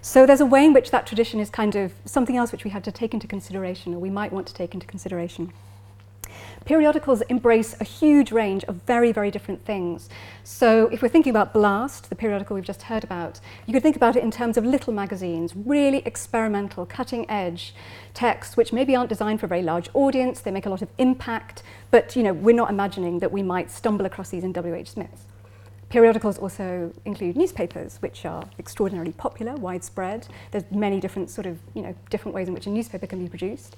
So 0.00 0.26
there's 0.26 0.40
a 0.40 0.46
way 0.46 0.64
in 0.64 0.72
which 0.72 0.90
that 0.90 1.06
tradition 1.06 1.38
is 1.40 1.50
kind 1.50 1.74
of 1.76 1.92
something 2.04 2.36
else 2.36 2.50
which 2.52 2.64
we 2.64 2.70
had 2.70 2.84
to 2.84 2.92
take 2.92 3.12
into 3.12 3.26
consideration, 3.26 3.94
or 3.94 3.98
we 3.98 4.10
might 4.10 4.32
want 4.32 4.46
to 4.46 4.54
take 4.54 4.74
into 4.74 4.86
consideration. 4.86 5.52
Periodicals 6.64 7.22
embrace 7.22 7.74
a 7.80 7.84
huge 7.84 8.30
range 8.30 8.64
of 8.64 8.76
very, 8.86 9.12
very 9.12 9.30
different 9.30 9.64
things. 9.64 10.08
So 10.44 10.88
if 10.88 11.00
we're 11.02 11.08
thinking 11.08 11.30
about 11.30 11.52
Blast, 11.52 12.10
the 12.10 12.16
periodical 12.16 12.54
we've 12.54 12.64
just 12.64 12.82
heard 12.82 13.04
about, 13.04 13.40
you 13.66 13.72
could 13.72 13.82
think 13.82 13.96
about 13.96 14.16
it 14.16 14.22
in 14.22 14.30
terms 14.30 14.56
of 14.56 14.64
little 14.64 14.92
magazines, 14.92 15.54
really 15.56 16.02
experimental, 16.04 16.84
cutting 16.86 17.28
edge 17.30 17.74
texts, 18.12 18.56
which 18.56 18.72
maybe 18.72 18.94
aren't 18.94 19.08
designed 19.08 19.40
for 19.40 19.46
a 19.46 19.48
very 19.48 19.62
large 19.62 19.88
audience, 19.94 20.40
they 20.40 20.50
make 20.50 20.66
a 20.66 20.70
lot 20.70 20.82
of 20.82 20.88
impact, 20.98 21.62
but 21.90 22.14
you 22.16 22.22
know, 22.22 22.32
we're 22.32 22.54
not 22.54 22.70
imagining 22.70 23.18
that 23.20 23.32
we 23.32 23.42
might 23.42 23.70
stumble 23.70 24.04
across 24.04 24.30
these 24.30 24.44
in 24.44 24.52
W.H. 24.52 24.90
Smith's. 24.90 25.24
Periodicals 25.88 26.36
also 26.36 26.92
include 27.06 27.34
newspapers, 27.34 27.96
which 28.00 28.26
are 28.26 28.44
extraordinarily 28.58 29.12
popular, 29.12 29.54
widespread. 29.54 30.28
There's 30.50 30.64
many 30.70 31.00
different 31.00 31.30
sort 31.30 31.46
of, 31.46 31.58
you 31.74 31.80
know, 31.80 31.94
different 32.10 32.34
ways 32.34 32.46
in 32.46 32.52
which 32.52 32.66
a 32.66 32.70
newspaper 32.70 33.06
can 33.06 33.22
be 33.22 33.28
produced. 33.28 33.76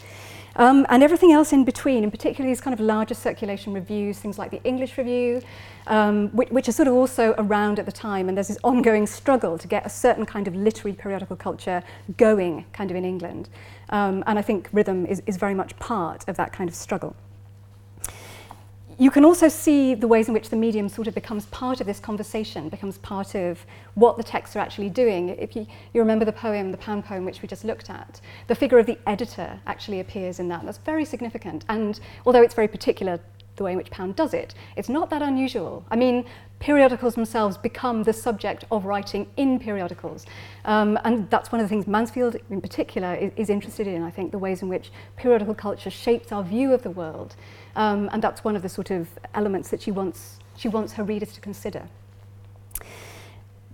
Um, 0.57 0.87
and 0.89 1.05
everything 1.05 1.31
else 1.31 1.53
in 1.53 1.65
between, 1.65 2.03
and 2.03 2.11
particularly 2.13 2.51
these 2.51 2.61
kind 2.61 2.75
of 2.75 2.81
larger 2.81 3.15
circulation 3.15 3.73
reviews, 3.73 4.19
things 4.19 4.39
like 4.39 4.51
the 4.51 4.61
English 4.65 4.99
Review, 4.99 5.41
um, 5.87 6.31
which, 6.31 6.51
which 6.51 6.69
are 6.69 6.73
sort 6.73 6.89
of 6.89 6.95
also 6.95 7.33
around 7.39 7.79
at 7.79 7.87
the 7.87 7.93
time. 7.93 8.29
And 8.29 8.37
there's 8.37 8.49
this 8.49 8.59
ongoing 8.65 9.07
struggle 9.07 9.57
to 9.57 9.69
get 9.69 9.87
a 9.87 9.89
certain 9.89 10.27
kind 10.27 10.49
of 10.49 10.57
literary 10.57 10.97
periodical 10.97 11.37
culture 11.37 11.81
going 12.17 12.65
kind 12.73 12.91
of 12.91 12.97
in 12.97 13.05
England. 13.05 13.49
Um, 13.91 14.25
and 14.27 14.37
I 14.37 14.43
think 14.43 14.69
Rhythm 14.73 15.07
is, 15.07 15.23
is 15.27 15.37
very 15.37 15.55
much 15.55 15.79
part 15.79 16.29
of 16.29 16.37
that 16.39 16.53
kind 16.53 16.69
of 16.69 16.75
struggle. 16.75 17.15
You 19.01 19.11
can 19.11 19.25
also 19.25 19.49
see 19.49 19.95
the 19.95 20.07
ways 20.07 20.29
in 20.29 20.35
which 20.35 20.51
the 20.51 20.57
medium 20.57 20.87
sort 20.91 21.09
of 21.09 21.15
becomes 21.15 21.47
part 21.47 21.81
of 21.81 21.87
this 21.87 21.99
conversation, 21.99 22.69
becomes 22.69 22.99
part 22.99 23.35
of 23.35 23.65
what 23.95 24.19
the 24.19 24.23
texts 24.23 24.55
are 24.57 24.59
actually 24.59 24.91
doing. 24.91 25.31
If 25.31 25.57
you, 25.57 25.67
you 25.95 26.03
remember 26.03 26.27
the 26.27 26.35
poem, 26.35 26.71
the 26.71 26.77
Pound 26.77 27.07
poem, 27.07 27.25
which 27.25 27.41
we 27.41 27.49
just 27.49 27.65
looked 27.65 27.89
at, 27.89 28.21
the 28.47 28.55
figure 28.55 28.79
of 28.79 28.85
the 28.85 28.99
editor 29.07 29.59
actually 29.67 30.01
appears 30.01 30.39
in 30.39 30.49
that. 30.49 30.67
That's 30.67 30.77
very 30.77 31.07
significant. 31.07 31.65
And 31.71 31.99
although 32.27 32.43
it's 32.43 32.53
very 32.53 32.69
particular 32.69 33.19
the 33.61 33.65
way 33.65 33.73
in 33.73 33.77
which 33.77 33.91
Pound 33.91 34.17
does 34.17 34.33
it, 34.33 34.55
it's 34.75 34.89
not 34.89 35.11
that 35.11 35.21
unusual. 35.21 35.85
I 35.91 35.97
mean, 35.97 36.25
periodicals 36.61 37.15
themselves 37.15 37.59
become 37.59 38.03
the 38.05 38.13
subject 38.15 38.65
of 38.71 38.87
writing 38.87 39.29
in 39.37 39.59
periodicals. 39.59 40.25
Um, 40.65 40.99
and 41.05 41.29
that's 41.29 41.53
one 41.53 41.61
of 41.61 41.67
the 41.67 41.69
things 41.69 41.87
Mansfield 41.87 42.37
in 42.49 42.63
particular 42.63 43.15
is, 43.15 43.33
is 43.37 43.51
interested 43.51 43.87
in, 43.87 44.03
I 44.03 44.11
think, 44.11 44.33
the 44.33 44.39
ways 44.39 44.63
in 44.63 44.69
which 44.69 44.91
periodical 45.17 45.55
culture 45.55 45.91
shapes 45.91 46.33
our 46.33 46.43
view 46.43 46.73
of 46.73 46.83
the 46.83 46.91
world. 46.91 47.37
Um, 47.77 48.09
and 48.13 48.23
that's 48.23 48.43
one 48.43 48.57
of 48.57 48.63
the 48.63 48.71
sort 48.71 48.91
of 48.91 49.09
elements 49.35 49.69
that 49.69 49.83
she 49.83 49.91
wants, 49.91 50.39
she 50.57 50.69
wants 50.69 50.95
her 50.95 51.05
readers 51.05 51.33
to 51.35 51.41
consider. 51.43 51.87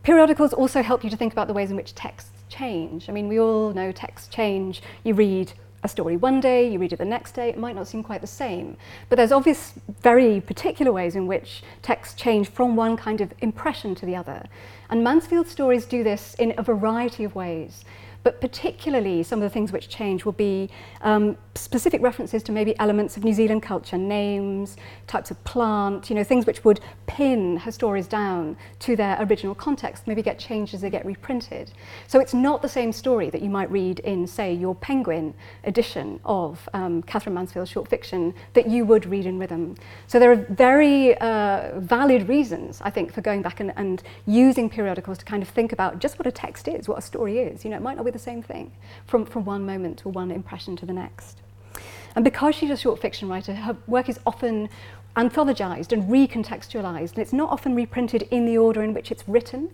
Periodicals 0.03 0.53
also 0.53 0.83
help 0.83 1.05
you 1.05 1.11
to 1.11 1.17
think 1.17 1.33
about 1.33 1.47
the 1.47 1.55
ways 1.55 1.71
in 1.71 1.77
which 1.77 1.95
texts 1.95 2.33
change. 2.49 3.09
I 3.09 3.13
mean, 3.13 3.29
we 3.29 3.39
all 3.39 3.73
know 3.73 3.93
texts 3.93 4.27
change. 4.27 4.83
You 5.05 5.15
read 5.15 5.53
a 5.87 5.89
story 5.89 6.17
one 6.17 6.41
day, 6.41 6.69
you 6.69 6.79
read 6.79 6.93
it 6.93 6.99
the 6.99 7.05
next 7.05 7.33
day, 7.33 7.49
it 7.49 7.59
might 7.59 7.75
not 7.75 7.89
seem 7.89 8.03
quite 8.03 8.21
the 8.21 8.27
same. 8.27 8.77
But 9.09 9.17
there's 9.17 9.33
obvious, 9.33 9.73
very 10.03 10.41
particular 10.41 10.93
ways 10.93 11.17
in 11.17 11.27
which 11.27 11.63
texts 11.81 12.21
change 12.21 12.49
from 12.49 12.77
one 12.77 12.97
kind 12.97 13.21
of 13.21 13.33
impression 13.41 13.95
to 13.95 14.07
the 14.07 14.17
other. 14.17 14.45
And 14.91 15.03
Mansfield's 15.03 15.51
stories 15.51 15.87
do 15.87 16.05
this 16.05 16.35
in 16.35 16.55
a 16.59 16.63
variety 16.63 17.25
of 17.25 17.35
ways. 17.35 17.85
But 18.27 18.41
particularly, 18.41 19.23
some 19.23 19.39
of 19.39 19.45
the 19.45 19.51
things 19.51 19.71
which 19.71 19.89
change 19.89 20.25
will 20.25 20.33
be 20.33 20.69
um, 21.03 21.37
specific 21.55 22.03
references 22.03 22.43
to 22.43 22.51
maybe 22.51 22.77
elements 22.81 23.17
of 23.17 23.23
New 23.23 23.33
Zealand 23.33 23.63
culture, 23.63 23.97
names, 23.97 24.77
types 25.07 25.31
of 25.31 25.43
plant, 25.45 26.11
you 26.11 26.17
know, 26.17 26.25
things 26.25 26.45
which 26.45 26.65
would 26.65 26.81
pin 27.07 27.57
her 27.59 27.71
stories 27.71 28.09
down 28.09 28.57
to 28.81 28.97
their 28.97 29.17
original 29.23 29.55
context, 29.55 30.09
maybe 30.09 30.23
get 30.23 30.41
changed 30.41 30.75
as 30.75 30.81
they 30.81 30.91
get 30.91 31.07
reprinted. 31.07 31.71
So 32.09 32.19
it's 32.19 32.35
not 32.35 32.63
the 32.63 32.69
same 32.69 32.91
story 32.93 33.31
that 33.31 33.43
you 33.43 33.49
might 33.49 33.71
read 33.71 34.01
in, 34.01 34.27
say, 34.27 34.53
your 34.53 34.75
Penguin 34.75 35.33
edition 35.63 36.19
of 36.25 36.69
um, 36.75 37.03
Katherine 37.03 37.35
Mansfield's 37.35 37.71
short 37.71 37.87
fiction 37.89 38.35
that 38.55 38.69
you 38.69 38.85
would 38.85 39.07
read 39.07 39.27
in 39.27 39.39
rhythm. 39.39 39.77
So 40.09 40.19
there 40.19 40.33
are 40.33 40.47
very 40.51 41.17
uh, 41.19 41.79
valid 41.79 42.29
reasons, 42.29 42.81
I 42.83 42.91
think, 42.91 43.13
for 43.13 43.21
going 43.21 43.43
back 43.43 43.61
and, 43.61 43.73
and 43.77 44.03
using 44.27 44.69
periodicals 44.69 45.19
to 45.19 45.25
kind 45.25 45.45
of 45.45 45.49
think 45.49 45.73
about 45.73 46.01
just 46.01 46.19
what 46.19 46.27
a 46.27 46.33
text 46.33 46.67
is, 46.67 46.89
what 46.89 46.99
a 46.99 47.03
story 47.03 47.39
is. 47.39 47.65
You 47.65 47.71
know, 47.71 47.77
it 47.77 47.83
might 47.83 47.97
not 47.97 48.05
be 48.05 48.16
the 48.17 48.23
same 48.23 48.43
thing 48.43 48.73
from, 49.07 49.27
from 49.27 49.45
one 49.45 49.67
moment 49.67 50.07
or 50.07 50.13
one 50.13 50.31
impression 50.31 50.77
to 50.77 50.87
the 50.87 50.93
next. 50.93 51.43
And 52.15 52.25
because 52.25 52.55
she's 52.55 52.71
a 52.71 52.77
short 52.77 53.01
fiction 53.01 53.29
writer, 53.29 53.55
her 53.55 53.77
work 53.87 54.09
is 54.09 54.19
often 54.25 54.69
anthologized 55.17 55.93
and 55.93 56.05
recontextualized, 56.05 57.11
and 57.11 57.19
it's 57.19 57.33
not 57.33 57.51
often 57.51 57.75
reprinted 57.75 58.23
in 58.31 58.47
the 58.47 58.57
order 58.57 58.83
in 58.83 58.95
which 58.95 59.11
it's 59.11 59.29
written. 59.29 59.71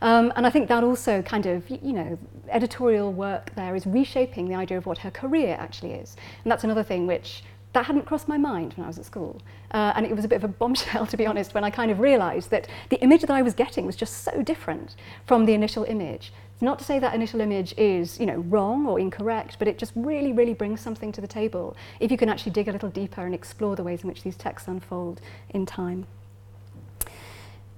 Um, 0.00 0.32
and 0.36 0.46
I 0.46 0.50
think 0.50 0.68
that 0.68 0.84
also 0.84 1.22
kind 1.22 1.46
of, 1.46 1.68
you 1.70 1.92
know, 1.92 2.18
editorial 2.50 3.12
work 3.12 3.54
there 3.56 3.74
is 3.74 3.86
reshaping 3.86 4.48
the 4.48 4.54
idea 4.54 4.78
of 4.78 4.86
what 4.86 4.98
her 4.98 5.10
career 5.10 5.56
actually 5.58 5.92
is. 5.92 6.16
And 6.44 6.52
that's 6.52 6.64
another 6.64 6.84
thing 6.84 7.06
which 7.06 7.42
that 7.72 7.86
hadn't 7.86 8.06
crossed 8.06 8.28
my 8.28 8.38
mind 8.38 8.72
when 8.74 8.84
I 8.84 8.88
was 8.88 8.98
at 8.98 9.04
school. 9.04 9.40
Uh, 9.72 9.92
and 9.94 10.06
it 10.06 10.14
was 10.14 10.24
a 10.24 10.28
bit 10.28 10.36
of 10.36 10.44
a 10.44 10.48
bombshell, 10.48 11.06
to 11.06 11.16
be 11.16 11.26
honest, 11.26 11.54
when 11.54 11.64
I 11.64 11.70
kind 11.70 11.90
of 11.90 12.00
realized 12.00 12.50
that 12.50 12.66
the 12.88 13.00
image 13.02 13.20
that 13.22 13.30
I 13.30 13.42
was 13.42 13.54
getting 13.54 13.86
was 13.86 13.96
just 13.96 14.24
so 14.24 14.42
different 14.42 14.96
from 15.26 15.44
the 15.44 15.52
initial 15.52 15.84
image. 15.84 16.32
It's 16.52 16.62
not 16.62 16.78
to 16.80 16.84
say 16.84 16.98
that 16.98 17.14
initial 17.14 17.40
image 17.40 17.72
is, 17.76 18.18
you 18.18 18.26
know, 18.26 18.38
wrong 18.38 18.86
or 18.86 18.98
incorrect, 18.98 19.56
but 19.58 19.68
it 19.68 19.78
just 19.78 19.92
really, 19.94 20.32
really 20.32 20.54
brings 20.54 20.80
something 20.80 21.12
to 21.12 21.20
the 21.20 21.28
table 21.28 21.76
if 22.00 22.10
you 22.10 22.16
can 22.16 22.28
actually 22.28 22.52
dig 22.52 22.68
a 22.68 22.72
little 22.72 22.90
deeper 22.90 23.24
and 23.24 23.34
explore 23.34 23.76
the 23.76 23.84
ways 23.84 24.02
in 24.02 24.08
which 24.08 24.22
these 24.22 24.36
texts 24.36 24.66
unfold 24.66 25.20
in 25.50 25.66
time. 25.66 26.06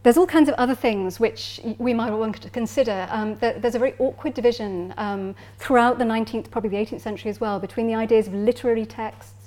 There's 0.02 0.16
all 0.16 0.26
kinds 0.26 0.49
of 0.49 0.54
other 0.54 0.75
things 0.75 1.20
which 1.20 1.61
we 1.76 1.92
might 1.92 2.11
want 2.11 2.40
to 2.40 2.49
consider. 2.49 3.06
Um, 3.11 3.37
there's 3.38 3.75
a 3.75 3.78
very 3.78 3.94
awkward 3.99 4.32
division 4.32 4.94
um, 4.97 5.35
throughout 5.59 5.99
the 5.99 6.06
19th, 6.06 6.50
probably 6.50 6.70
the 6.70 6.78
18th 6.78 7.02
century 7.02 7.30
as 7.30 7.38
well, 7.38 7.61
between 7.61 7.87
the 7.87 7.94
ideas 7.94 8.26
of 8.26 8.32
literary 8.32 8.87
texts, 8.87 9.39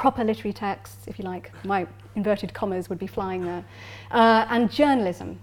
proper 0.00 0.24
literary 0.24 0.54
texts, 0.54 0.96
if 1.06 1.18
you 1.18 1.24
like, 1.26 1.52
my 1.62 1.86
inverted 2.16 2.54
commas 2.54 2.88
would 2.88 2.98
be 2.98 3.06
flying 3.06 3.44
there, 3.44 3.62
uh, 4.12 4.46
and 4.48 4.70
journalism. 4.70 5.38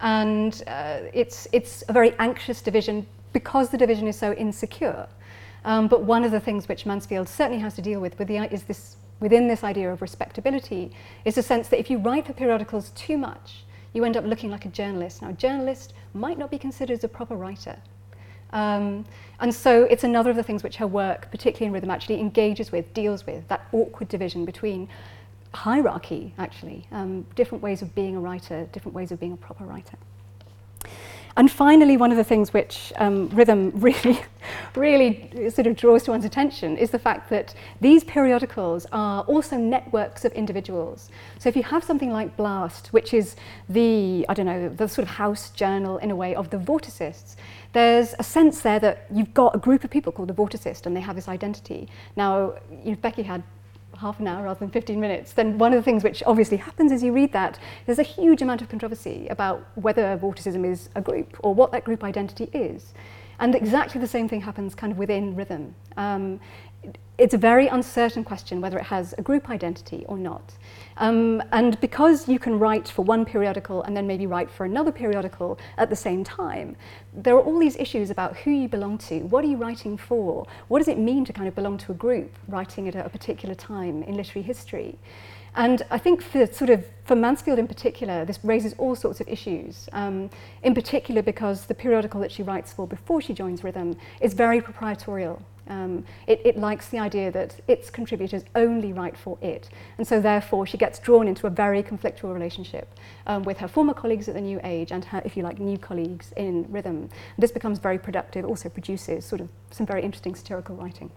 And 0.00 0.60
uh, 0.66 1.02
it's, 1.14 1.46
it's 1.52 1.84
a 1.88 1.92
very 1.92 2.12
anxious 2.18 2.62
division 2.62 3.06
because 3.32 3.70
the 3.70 3.78
division 3.78 4.08
is 4.08 4.18
so 4.18 4.32
insecure. 4.32 5.06
Um, 5.64 5.86
but 5.86 6.02
one 6.02 6.24
of 6.24 6.32
the 6.32 6.40
things 6.40 6.68
which 6.68 6.84
Mansfield 6.84 7.28
certainly 7.28 7.60
has 7.62 7.76
to 7.76 7.82
deal 7.82 8.00
with, 8.00 8.18
with 8.18 8.26
the, 8.26 8.38
is 8.52 8.64
this, 8.64 8.96
within 9.20 9.46
this 9.46 9.62
idea 9.62 9.92
of 9.92 10.02
respectability 10.02 10.90
is 11.24 11.36
the 11.36 11.42
sense 11.42 11.68
that 11.68 11.78
if 11.78 11.88
you 11.88 11.98
write 11.98 12.26
for 12.26 12.32
periodicals 12.32 12.90
too 12.96 13.16
much, 13.16 13.62
you 13.92 14.04
end 14.04 14.16
up 14.16 14.24
looking 14.24 14.50
like 14.50 14.64
a 14.64 14.70
journalist. 14.70 15.22
Now, 15.22 15.28
a 15.28 15.32
journalist 15.32 15.92
might 16.12 16.38
not 16.38 16.50
be 16.50 16.58
considered 16.58 16.98
as 16.98 17.04
a 17.04 17.08
proper 17.08 17.36
writer. 17.36 17.76
Um, 18.52 19.04
and 19.40 19.54
so 19.54 19.84
it's 19.84 20.04
another 20.04 20.30
of 20.30 20.36
the 20.36 20.42
things 20.42 20.62
which 20.62 20.76
her 20.76 20.86
work, 20.86 21.30
particularly 21.30 21.66
in 21.66 21.72
rhythm, 21.72 21.90
actually 21.90 22.20
engages 22.20 22.70
with, 22.70 22.92
deals 22.94 23.26
with, 23.26 23.46
that 23.48 23.66
awkward 23.72 24.08
division 24.08 24.44
between 24.44 24.88
hierarchy, 25.54 26.34
actually, 26.38 26.86
um, 26.92 27.26
different 27.34 27.62
ways 27.62 27.82
of 27.82 27.94
being 27.94 28.16
a 28.16 28.20
writer, 28.20 28.68
different 28.72 28.94
ways 28.94 29.10
of 29.10 29.20
being 29.20 29.32
a 29.32 29.36
proper 29.36 29.64
writer. 29.64 29.96
And 31.36 31.50
finally, 31.50 31.96
one 31.96 32.10
of 32.10 32.16
the 32.16 32.24
things 32.24 32.52
which 32.52 32.92
um, 32.96 33.28
rhythm 33.30 33.70
really, 33.74 34.20
really 34.74 35.50
sort 35.50 35.66
of 35.66 35.76
draws 35.76 36.02
to 36.04 36.10
one's 36.10 36.24
attention 36.24 36.76
is 36.76 36.90
the 36.90 36.98
fact 36.98 37.30
that 37.30 37.54
these 37.80 38.04
periodicals 38.04 38.86
are 38.92 39.22
also 39.22 39.56
networks 39.56 40.24
of 40.24 40.32
individuals. 40.32 41.10
So 41.38 41.48
if 41.48 41.56
you 41.56 41.62
have 41.62 41.84
something 41.84 42.10
like 42.10 42.36
Blast, 42.36 42.88
which 42.92 43.14
is 43.14 43.36
the, 43.68 44.26
I 44.28 44.34
don't 44.34 44.46
know, 44.46 44.68
the 44.68 44.88
sort 44.88 45.08
of 45.08 45.14
house 45.14 45.50
journal 45.50 45.98
in 45.98 46.10
a 46.10 46.16
way 46.16 46.34
of 46.34 46.50
the 46.50 46.58
vorticists, 46.58 47.36
there's 47.72 48.14
a 48.18 48.24
sense 48.24 48.60
there 48.60 48.80
that 48.80 49.06
you've 49.10 49.32
got 49.32 49.54
a 49.54 49.58
group 49.58 49.84
of 49.84 49.90
people 49.90 50.12
called 50.12 50.28
the 50.28 50.34
vorticist 50.34 50.84
and 50.84 50.94
they 50.94 51.00
have 51.00 51.16
this 51.16 51.28
identity. 51.28 51.88
Now, 52.16 52.54
you 52.84 52.90
know, 52.90 52.96
Becky 53.00 53.22
had 53.22 53.42
half 54.02 54.20
an 54.20 54.28
hour 54.28 54.44
rather 54.44 54.60
than 54.60 54.70
15 54.70 55.00
minutes, 55.00 55.32
then 55.32 55.56
one 55.56 55.72
of 55.72 55.78
the 55.78 55.82
things 55.82 56.04
which 56.04 56.22
obviously 56.26 56.58
happens 56.58 56.92
as 56.92 57.02
you 57.02 57.12
read 57.12 57.32
that, 57.32 57.58
there's 57.86 57.98
a 57.98 58.02
huge 58.02 58.42
amount 58.42 58.60
of 58.60 58.68
controversy 58.68 59.26
about 59.28 59.66
whether 59.76 60.16
vorticism 60.18 60.64
is 60.70 60.90
a 60.94 61.00
group 61.00 61.38
or 61.40 61.54
what 61.54 61.72
that 61.72 61.84
group 61.84 62.04
identity 62.04 62.50
is. 62.52 62.92
And 63.38 63.54
exactly 63.54 64.00
the 64.00 64.06
same 64.06 64.28
thing 64.28 64.42
happens 64.42 64.74
kind 64.74 64.92
of 64.92 64.98
within 64.98 65.34
rhythm. 65.34 65.74
Um, 65.96 66.38
it's 67.18 67.34
a 67.34 67.38
very 67.38 67.68
uncertain 67.68 68.24
question 68.24 68.60
whether 68.60 68.78
it 68.78 68.84
has 68.84 69.14
a 69.18 69.22
group 69.22 69.48
identity 69.48 70.04
or 70.08 70.18
not. 70.18 70.54
Um, 70.96 71.42
and 71.52 71.78
because 71.80 72.28
you 72.28 72.38
can 72.38 72.58
write 72.58 72.88
for 72.88 73.02
one 73.02 73.24
periodical 73.24 73.82
and 73.82 73.96
then 73.96 74.06
maybe 74.06 74.26
write 74.26 74.50
for 74.50 74.64
another 74.64 74.90
periodical 74.90 75.58
at 75.78 75.88
the 75.88 75.96
same 75.96 76.24
time, 76.24 76.74
there 77.12 77.34
are 77.36 77.40
all 77.40 77.58
these 77.58 77.76
issues 77.76 78.10
about 78.10 78.36
who 78.38 78.50
you 78.50 78.68
belong 78.68 78.98
to, 78.98 79.20
what 79.20 79.44
are 79.44 79.48
you 79.48 79.56
writing 79.56 79.96
for, 79.96 80.46
what 80.68 80.78
does 80.78 80.88
it 80.88 80.98
mean 80.98 81.24
to 81.26 81.32
kind 81.32 81.46
of 81.46 81.54
belong 81.54 81.78
to 81.78 81.92
a 81.92 81.94
group 81.94 82.34
writing 82.48 82.88
at 82.88 82.96
a 82.96 83.08
particular 83.08 83.54
time 83.54 84.02
in 84.02 84.16
literary 84.16 84.42
history. 84.42 84.98
And 85.54 85.82
I 85.90 85.98
think 85.98 86.22
for 86.22 86.46
sort 86.46 86.70
of 86.70 86.84
for 87.04 87.14
Mansfield 87.14 87.58
in 87.58 87.68
particular, 87.68 88.24
this 88.24 88.38
raises 88.42 88.74
all 88.78 88.96
sorts 88.96 89.20
of 89.20 89.28
issues. 89.28 89.88
Um, 89.92 90.30
in 90.62 90.74
particular, 90.74 91.20
because 91.22 91.66
the 91.66 91.74
periodical 91.74 92.20
that 92.20 92.32
she 92.32 92.42
writes 92.42 92.72
for 92.72 92.86
before 92.86 93.20
she 93.20 93.34
joins 93.34 93.62
Rhythm 93.62 93.96
is 94.20 94.32
very 94.32 94.62
proprietorial. 94.62 95.42
Um, 95.68 96.04
it, 96.26 96.40
it 96.44 96.56
likes 96.56 96.88
the 96.88 96.98
idea 96.98 97.30
that 97.30 97.60
its 97.68 97.90
contributors 97.90 98.44
only 98.54 98.92
write 98.92 99.16
for 99.16 99.38
it. 99.40 99.68
And 99.98 100.06
so 100.06 100.20
therefore 100.20 100.66
she 100.66 100.76
gets 100.76 100.98
drawn 100.98 101.28
into 101.28 101.46
a 101.46 101.50
very 101.50 101.82
conflictual 101.82 102.32
relationship 102.34 102.98
um, 103.26 103.42
with 103.42 103.58
her 103.58 103.68
former 103.68 103.94
colleagues 103.94 104.28
at 104.28 104.34
the 104.34 104.40
New 104.40 104.60
Age 104.64 104.92
and 104.92 105.04
her, 105.06 105.22
if 105.24 105.36
you 105.36 105.42
like, 105.42 105.58
new 105.58 105.78
colleagues 105.78 106.32
in 106.36 106.66
Rhythm. 106.70 106.96
And 106.96 107.10
This 107.38 107.52
becomes 107.52 107.78
very 107.78 107.98
productive, 107.98 108.44
also 108.44 108.68
produces 108.68 109.24
sort 109.24 109.40
of 109.40 109.48
some 109.70 109.86
very 109.86 110.02
interesting 110.02 110.34
satirical 110.34 110.76
writing. 110.76 111.10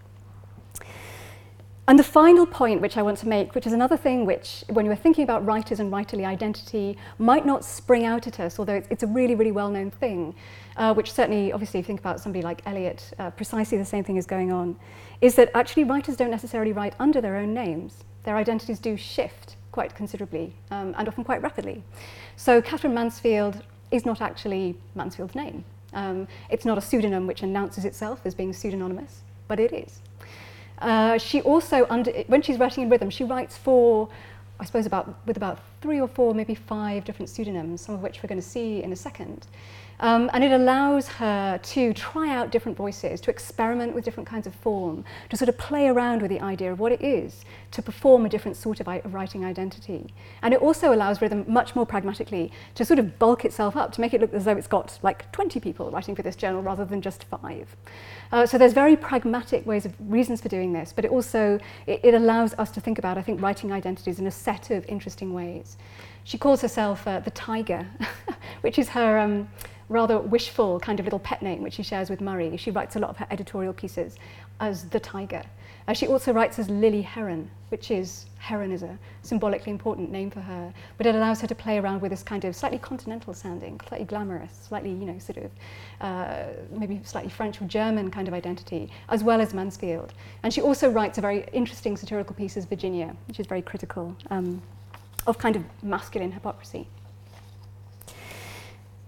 And 1.88 2.00
the 2.00 2.04
final 2.04 2.48
point 2.48 2.82
which 2.82 2.98
I 2.98 3.04
want 3.04 3.20
to 3.20 3.28
make, 3.28 3.54
which 3.54 3.68
is 3.68 3.74
another 3.74 3.96
thing 3.96 4.26
which, 4.26 4.64
when 4.70 4.88
you're 4.88 4.96
thinking 4.96 5.24
about 5.24 5.46
writers 5.46 5.80
and 5.80 5.92
writerly 5.92 6.26
identity, 6.26 6.98
might 7.20 7.46
not 7.46 7.64
spring 7.64 8.06
out 8.06 8.26
at 8.26 8.40
us, 8.40 8.58
although 8.58 8.74
it's, 8.74 8.88
it's 8.90 9.04
a 9.04 9.08
really, 9.08 9.36
really 9.36 9.52
well-known 9.52 9.92
thing, 9.92 10.34
uh, 10.78 10.96
which 10.96 11.12
certainly, 11.12 11.54
obviously, 11.54 11.80
if 11.80 11.86
you 11.86 11.88
think 11.88 12.00
about 12.00 12.20
somebody 12.20 12.42
like 12.42 12.64
Eliot, 12.66 13.14
uh, 13.20 13.30
precisely 13.30 13.78
the 13.78 13.86
same 13.86 14.04
thing 14.04 14.18
is 14.18 14.26
going 14.26 14.52
on, 14.52 14.76
is 15.22 15.36
that 15.36 15.52
actually 15.54 15.84
writers 15.84 16.16
don't 16.16 16.32
necessarily 16.32 16.72
write 16.72 16.96
under 17.00 17.22
their 17.22 17.36
own 17.36 17.54
names. 17.54 18.04
Their 18.24 18.36
identities 18.36 18.80
do 18.80 18.98
shift 18.98 19.56
quite 19.72 19.94
considerably, 19.94 20.56
um, 20.72 20.96
and 20.98 21.08
often 21.08 21.24
quite 21.24 21.44
rapidly. 21.44 21.84
So 22.36 22.64
Katherine 22.64 22.96
Mansfield 22.96 23.62
is 23.92 24.06
not 24.06 24.22
actually 24.22 24.76
Mansfield's 24.96 25.36
name. 25.36 25.64
Um, 25.94 26.28
it's 26.50 26.66
not 26.66 26.80
a 26.80 26.82
pseudonym 26.82 27.28
which 27.28 27.44
announces 27.44 27.86
itself 27.86 28.22
as 28.26 28.34
being 28.34 28.54
pseudonymous, 28.54 29.22
but 29.48 29.60
it 29.60 29.72
is. 29.72 30.02
Uh, 30.80 31.18
she 31.18 31.42
also, 31.42 31.86
under, 31.90 32.12
when 32.28 32.42
she's 32.42 32.58
writing 32.58 32.84
in 32.84 32.90
rhythm, 32.90 33.10
she 33.10 33.24
writes 33.24 33.58
for, 33.58 34.10
I 34.60 34.66
suppose, 34.66 34.86
about 34.86 35.16
with 35.26 35.38
about 35.38 35.60
three 35.82 36.00
or 36.00 36.08
four, 36.08 36.34
maybe 36.34 36.56
five 36.56 37.06
different 37.06 37.30
pseudonyms, 37.30 37.82
some 37.82 37.96
of 37.96 38.02
which 38.02 38.22
we're 38.22 38.28
going 38.28 38.42
to 38.42 38.48
see 38.48 38.84
in 38.84 38.92
a 38.92 38.96
second. 38.96 39.48
Um, 40.00 40.30
and 40.34 40.44
it 40.44 40.52
allows 40.52 41.08
her 41.08 41.58
to 41.58 41.94
try 41.94 42.30
out 42.30 42.52
different 42.52 42.78
voices, 42.78 43.22
to 43.22 43.32
experiment 43.32 43.94
with 43.94 44.04
different 44.04 44.28
kinds 44.28 44.46
of 44.46 44.54
form, 44.56 45.06
to 45.30 45.38
sort 45.38 45.50
of 45.50 45.58
play 45.58 45.88
around 45.88 46.22
with 46.22 46.30
the 46.30 46.42
idea 46.42 46.72
of 46.72 46.80
what 46.80 46.92
it 46.92 47.02
is 47.02 47.46
to 47.72 47.82
perform 47.82 48.26
a 48.26 48.30
different 48.30 48.56
sort 48.56 48.80
of 48.80 49.14
writing 49.14 49.44
identity. 49.44 50.14
And 50.42 50.54
it 50.54 50.62
also 50.62 50.94
allows 50.94 51.22
rhythm 51.22 51.44
much 51.48 51.76
more 51.76 51.86
pragmatically 51.86 52.52
to 52.76 52.86
sort 52.86 53.00
of 53.00 53.20
bulk 53.20 53.44
itself 53.44 53.76
up, 53.76 53.92
to 53.94 54.02
make 54.02 54.14
it 54.14 54.22
look 54.22 54.34
as 54.34 54.46
though 54.46 54.56
it's 54.56 54.68
got 54.68 54.98
like 55.04 55.30
20 55.34 55.60
people 55.60 55.92
writing 55.92 56.16
for 56.16 56.22
this 56.22 56.38
journal 56.38 56.62
rather 56.62 56.86
than 56.86 57.02
just 57.02 57.26
five. 57.26 57.76
Uh, 58.32 58.46
so 58.46 58.58
there's 58.58 58.74
very 58.74 58.96
pragmatic 58.96 59.66
ways 59.66 59.86
of 59.86 59.94
reasons 60.00 60.42
for 60.42 60.48
doing 60.48 60.72
this, 60.72 60.94
but 60.94 61.04
it 61.04 61.12
also 61.12 61.60
it, 61.86 62.00
it 62.04 62.14
allows 62.14 62.54
us 62.54 62.72
to 62.72 62.80
think 62.80 62.98
about, 62.98 63.18
I 63.18 63.22
think, 63.22 63.42
writing 63.42 63.72
identities 63.72 64.20
in 64.20 64.28
a 64.28 64.32
set 64.32 64.72
of 64.72 64.86
interesting 64.88 65.34
ways. 65.34 65.78
She 66.24 66.38
calls 66.38 66.62
herself 66.62 67.06
uh, 67.08 67.20
the 67.20 67.32
tiger, 67.32 67.88
which 68.62 68.80
is 68.80 68.90
her 68.90 69.20
um, 69.20 69.50
rather 69.90 70.20
wishful 70.20 70.80
kind 70.80 71.00
of 71.00 71.06
little 71.06 71.20
pet 71.20 71.42
name 71.42 71.62
which 71.62 71.74
she 71.74 71.84
shares 71.84 72.10
with 72.10 72.22
Murry. 72.22 72.58
She 72.58 72.72
writes 72.72 72.96
a 72.96 73.00
lot 73.00 73.10
of 73.10 73.18
her 73.18 73.28
editorial 73.30 73.74
pieces 73.74 74.18
as 74.60 74.90
the 74.90 75.00
tiger. 75.00 75.44
Uh, 75.88 75.94
she 75.94 76.08
also 76.08 76.34
writes 76.34 76.58
as 76.58 76.68
Lili 76.68 77.04
Heron, 77.04 77.50
which 77.70 77.92
is, 77.92 78.26
Heron 78.40 78.72
is 78.72 78.82
a 78.82 78.98
symbolically 79.22 79.72
important 79.72 80.12
name 80.12 80.32
for 80.32 80.40
her, 80.40 80.74
but 80.98 81.06
it 81.06 81.14
allows 81.14 81.40
her 81.42 81.48
to 81.48 81.54
play 81.54 81.78
around 81.78 82.02
with 82.02 82.10
this 82.10 82.24
kind 82.24 82.44
of 82.44 82.56
slightly 82.56 82.80
continental 82.80 83.36
sounding, 83.36 83.80
slightly 83.88 84.06
glamorous, 84.06 84.52
slightly, 84.68 84.90
you 84.90 85.06
know, 85.06 85.20
sort 85.20 85.38
of 85.38 85.52
uh, 86.02 86.46
maybe 86.72 87.00
slightly 87.04 87.30
French 87.30 87.62
or 87.62 87.66
German 87.66 88.10
kind 88.10 88.28
of 88.28 88.34
identity, 88.34 88.90
as 89.10 89.24
well 89.24 89.40
as 89.40 89.54
Mansfield. 89.54 90.14
And 90.42 90.52
she 90.52 90.62
also 90.62 90.90
writes 90.90 91.20
a 91.20 91.22
very 91.22 91.46
interesting 91.54 91.98
satirical 91.98 92.36
piece 92.36 92.58
as 92.58 92.66
Virginia, 92.66 93.16
which 93.28 93.40
is 93.40 93.46
very 93.46 93.62
critical 93.62 94.16
um, 94.32 94.64
of 95.28 95.38
kind 95.38 95.56
of 95.56 95.64
masculine 95.84 96.32
hypocrisy. 96.32 96.88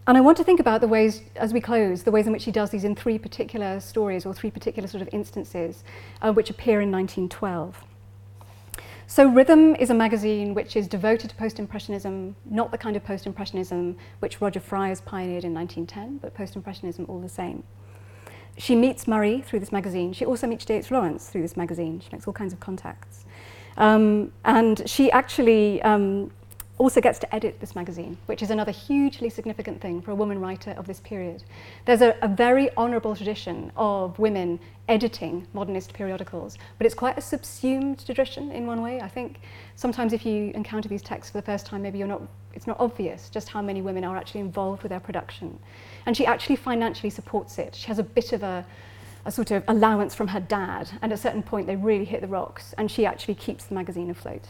And 0.08 0.18
I 0.18 0.22
want 0.22 0.38
to 0.38 0.44
think 0.46 0.62
about 0.62 0.80
the 0.80 0.88
ways, 0.88 1.22
as 1.36 1.52
we 1.52 1.60
close, 1.60 2.04
the 2.04 2.12
ways 2.12 2.28
in 2.28 2.34
which 2.34 2.46
he 2.46 2.52
does 2.52 2.70
these 2.70 2.86
in 2.86 2.96
three 2.96 3.20
particular 3.20 3.82
stories 3.82 4.26
or 4.26 4.34
three 4.34 4.50
particular 4.50 4.88
sort 4.88 5.02
of 5.02 5.10
instances 5.12 5.84
uh, 6.22 6.32
which 6.32 6.50
appear 6.50 6.80
in 6.80 6.90
1912. 6.90 7.84
So 9.06 9.28
Rhythm 9.28 9.76
is 9.76 9.90
a 9.90 9.94
magazine 9.94 10.54
which 10.54 10.78
is 10.78 10.88
devoted 10.88 11.30
to 11.32 11.36
post-impressionism, 11.36 12.38
not 12.46 12.72
the 12.72 12.78
kind 12.78 12.96
of 12.96 13.04
post-impressionism 13.04 13.98
which 14.20 14.40
Roger 14.40 14.62
Fryers 14.62 15.02
pioneered 15.02 15.44
in 15.44 15.54
1910, 15.54 16.20
but 16.20 16.34
post-impressionism 16.34 17.06
all 17.10 17.20
the 17.20 17.30
same. 17.30 17.64
She 18.58 18.76
meets 18.76 19.08
Murry 19.08 19.42
through 19.42 19.60
this 19.60 19.74
magazine. 19.74 20.14
She 20.14 20.26
also 20.26 20.48
meets 20.48 20.64
D.H. 20.64 20.90
Lawrence 20.90 21.30
through 21.30 21.42
this 21.42 21.58
magazine. 21.58 22.00
She 22.00 22.10
makes 22.14 22.28
all 22.28 22.34
kinds 22.34 22.54
of 22.54 22.60
contacts. 22.62 23.26
Um, 23.76 24.32
and 24.44 24.90
she 24.90 25.12
actually 25.12 25.82
um, 25.84 26.32
also 26.78 27.02
gets 27.02 27.18
to 27.20 27.36
edit 27.36 27.60
this 27.60 27.76
magazine, 27.76 28.18
which 28.28 28.44
is 28.44 28.52
another 28.52 28.72
hugely 28.72 29.30
significant 29.30 29.82
thing 29.82 30.02
for 30.02 30.12
a 30.12 30.16
woman 30.16 30.40
writer 30.40 30.72
of 30.72 30.86
this 30.86 31.00
period. 31.00 31.44
There's 31.86 32.02
a, 32.02 32.16
a 32.22 32.28
very 32.28 32.76
honourable 32.78 33.16
tradition 33.16 33.72
of 33.76 34.18
women 34.20 34.60
editing 34.88 35.48
modernist 35.54 35.94
periodicals, 35.94 36.58
but 36.78 36.86
it's 36.86 36.96
quite 36.96 37.18
a 37.18 37.22
subsumed 37.22 38.06
tradition 38.06 38.52
in 38.52 38.68
one 38.68 38.82
way. 38.82 39.02
I 39.02 39.08
think 39.08 39.40
sometimes 39.76 40.14
if 40.14 40.26
you 40.26 40.52
encounter 40.54 40.88
these 40.88 41.02
texts 41.02 41.32
for 41.32 41.40
the 41.40 41.46
first 41.46 41.66
time, 41.66 41.82
maybe 41.82 41.98
you're 41.98 42.08
not, 42.08 42.22
it's 42.54 42.68
not 42.68 42.80
obvious 42.80 43.30
just 43.30 43.50
how 43.50 43.62
many 43.62 43.82
women 43.82 44.04
are 44.04 44.16
actually 44.16 44.42
involved 44.42 44.84
with 44.84 44.92
their 44.92 45.00
production. 45.00 45.58
And 46.06 46.16
she 46.16 46.26
actually 46.26 46.58
financially 46.58 47.10
supports 47.10 47.58
it. 47.58 47.76
She 47.76 47.88
has 47.88 48.00
a 48.00 48.04
bit 48.04 48.34
of 48.34 48.44
a, 48.44 48.66
a 49.26 49.32
sort 49.32 49.52
of 49.52 49.64
allowance 49.68 50.14
from 50.14 50.28
her 50.28 50.40
dad, 50.40 50.90
and 51.02 51.12
at 51.12 51.20
a 51.20 51.22
certain 51.22 51.44
point 51.44 51.66
they 51.66 51.76
really 51.76 52.06
hit 52.06 52.22
the 52.22 52.28
rocks, 52.28 52.74
and 52.78 52.90
she 52.90 53.06
actually 53.06 53.36
keeps 53.36 53.66
the 53.66 53.76
magazine 53.76 54.10
afloat. 54.10 54.44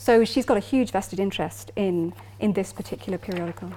So 0.00 0.24
she's 0.24 0.46
got 0.46 0.56
a 0.56 0.60
huge 0.60 0.92
vested 0.92 1.20
interest 1.20 1.72
in, 1.76 2.14
in 2.38 2.54
this 2.54 2.72
particular 2.72 3.18
periodical. 3.18 3.70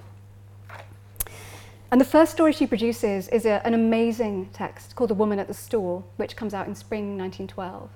And 1.92 2.00
the 2.00 2.06
first 2.06 2.32
story 2.32 2.53
she 2.53 2.65
produces 2.65 3.27
is 3.27 3.46
a, 3.46 3.62
an 3.68 3.74
amazing 3.74 4.48
text 4.53 4.96
called 4.96 5.10
The 5.10 5.15
Woman 5.15 5.38
at 5.38 5.50
the 5.50 5.53
Store, 5.53 6.01
which 6.15 6.38
comes 6.38 6.53
out 6.53 6.65
in 6.65 6.75
spring 6.75 7.18
1912. 7.18 7.89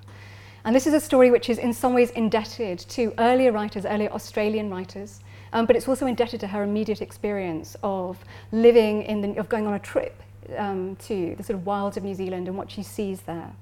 And 0.66 0.76
this 0.76 0.86
is 0.86 0.94
a 0.94 1.00
story 1.00 1.32
which 1.32 1.50
is 1.50 1.58
in 1.58 1.72
some 1.72 1.94
ways 1.94 2.10
indebted 2.12 2.80
to 2.80 3.14
earlier 3.18 3.54
writers, 3.54 3.86
earlier 3.86 4.12
Australian 4.12 4.70
writers, 4.70 5.22
um, 5.54 5.66
but 5.66 5.78
it's 5.78 5.88
also 5.88 6.06
indebted 6.06 6.42
to 6.42 6.48
her 6.48 6.64
immediate 6.64 7.02
experience 7.02 7.78
of 7.82 8.26
living 8.52 9.04
in 9.04 9.22
the, 9.22 9.40
of 9.40 9.48
going 9.48 9.68
on 9.68 9.74
a 9.74 9.80
trip 9.80 10.22
um, 10.58 10.98
to 10.98 11.34
the 11.38 11.44
sort 11.44 11.58
of 11.58 11.66
wilds 11.66 11.96
of 11.96 12.04
New 12.04 12.14
Zealand 12.14 12.50
and 12.50 12.58
what 12.58 12.70
she 12.70 12.84
sees 12.84 13.22
there. 13.22 13.54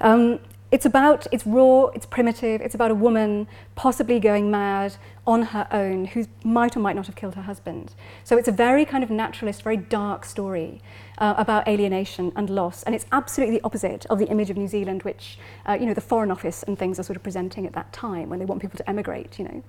Um, 0.00 0.40
it's 0.70 0.84
about, 0.84 1.26
it's 1.32 1.46
raw, 1.46 1.86
it's 1.86 2.06
primitive, 2.06 2.60
it's 2.60 2.74
about 2.74 2.90
a 2.90 2.94
woman 2.94 3.46
possibly 3.74 4.20
going 4.20 4.50
mad 4.50 4.96
on 5.28 5.42
her 5.42 5.68
own 5.70 6.06
who 6.06 6.24
might 6.42 6.74
or 6.74 6.80
might 6.80 6.96
not 6.96 7.06
have 7.06 7.14
killed 7.14 7.34
her 7.34 7.42
husband. 7.42 7.94
So 8.24 8.38
it's 8.38 8.48
a 8.48 8.52
very 8.52 8.86
kind 8.86 9.04
of 9.04 9.10
naturalist, 9.10 9.62
very 9.62 9.76
dark 9.76 10.24
story 10.24 10.80
uh, 11.18 11.34
about 11.36 11.68
alienation 11.68 12.32
and 12.34 12.48
loss. 12.48 12.82
And 12.84 12.94
it's 12.94 13.04
absolutely 13.12 13.58
the 13.58 13.64
opposite 13.64 14.06
of 14.06 14.18
the 14.18 14.24
image 14.28 14.48
of 14.48 14.56
New 14.56 14.68
Zealand, 14.68 15.02
which, 15.02 15.38
uh, 15.68 15.76
you 15.78 15.84
know, 15.84 15.92
the 15.92 16.00
Foreign 16.00 16.30
Office 16.30 16.62
and 16.62 16.78
things 16.78 16.98
are 16.98 17.02
sort 17.02 17.16
of 17.16 17.22
presenting 17.22 17.66
at 17.66 17.74
that 17.74 17.92
time 17.92 18.30
when 18.30 18.38
they 18.38 18.46
want 18.46 18.62
people 18.62 18.78
to 18.78 18.88
emigrate, 18.88 19.38
you 19.38 19.44
know. 19.44 19.62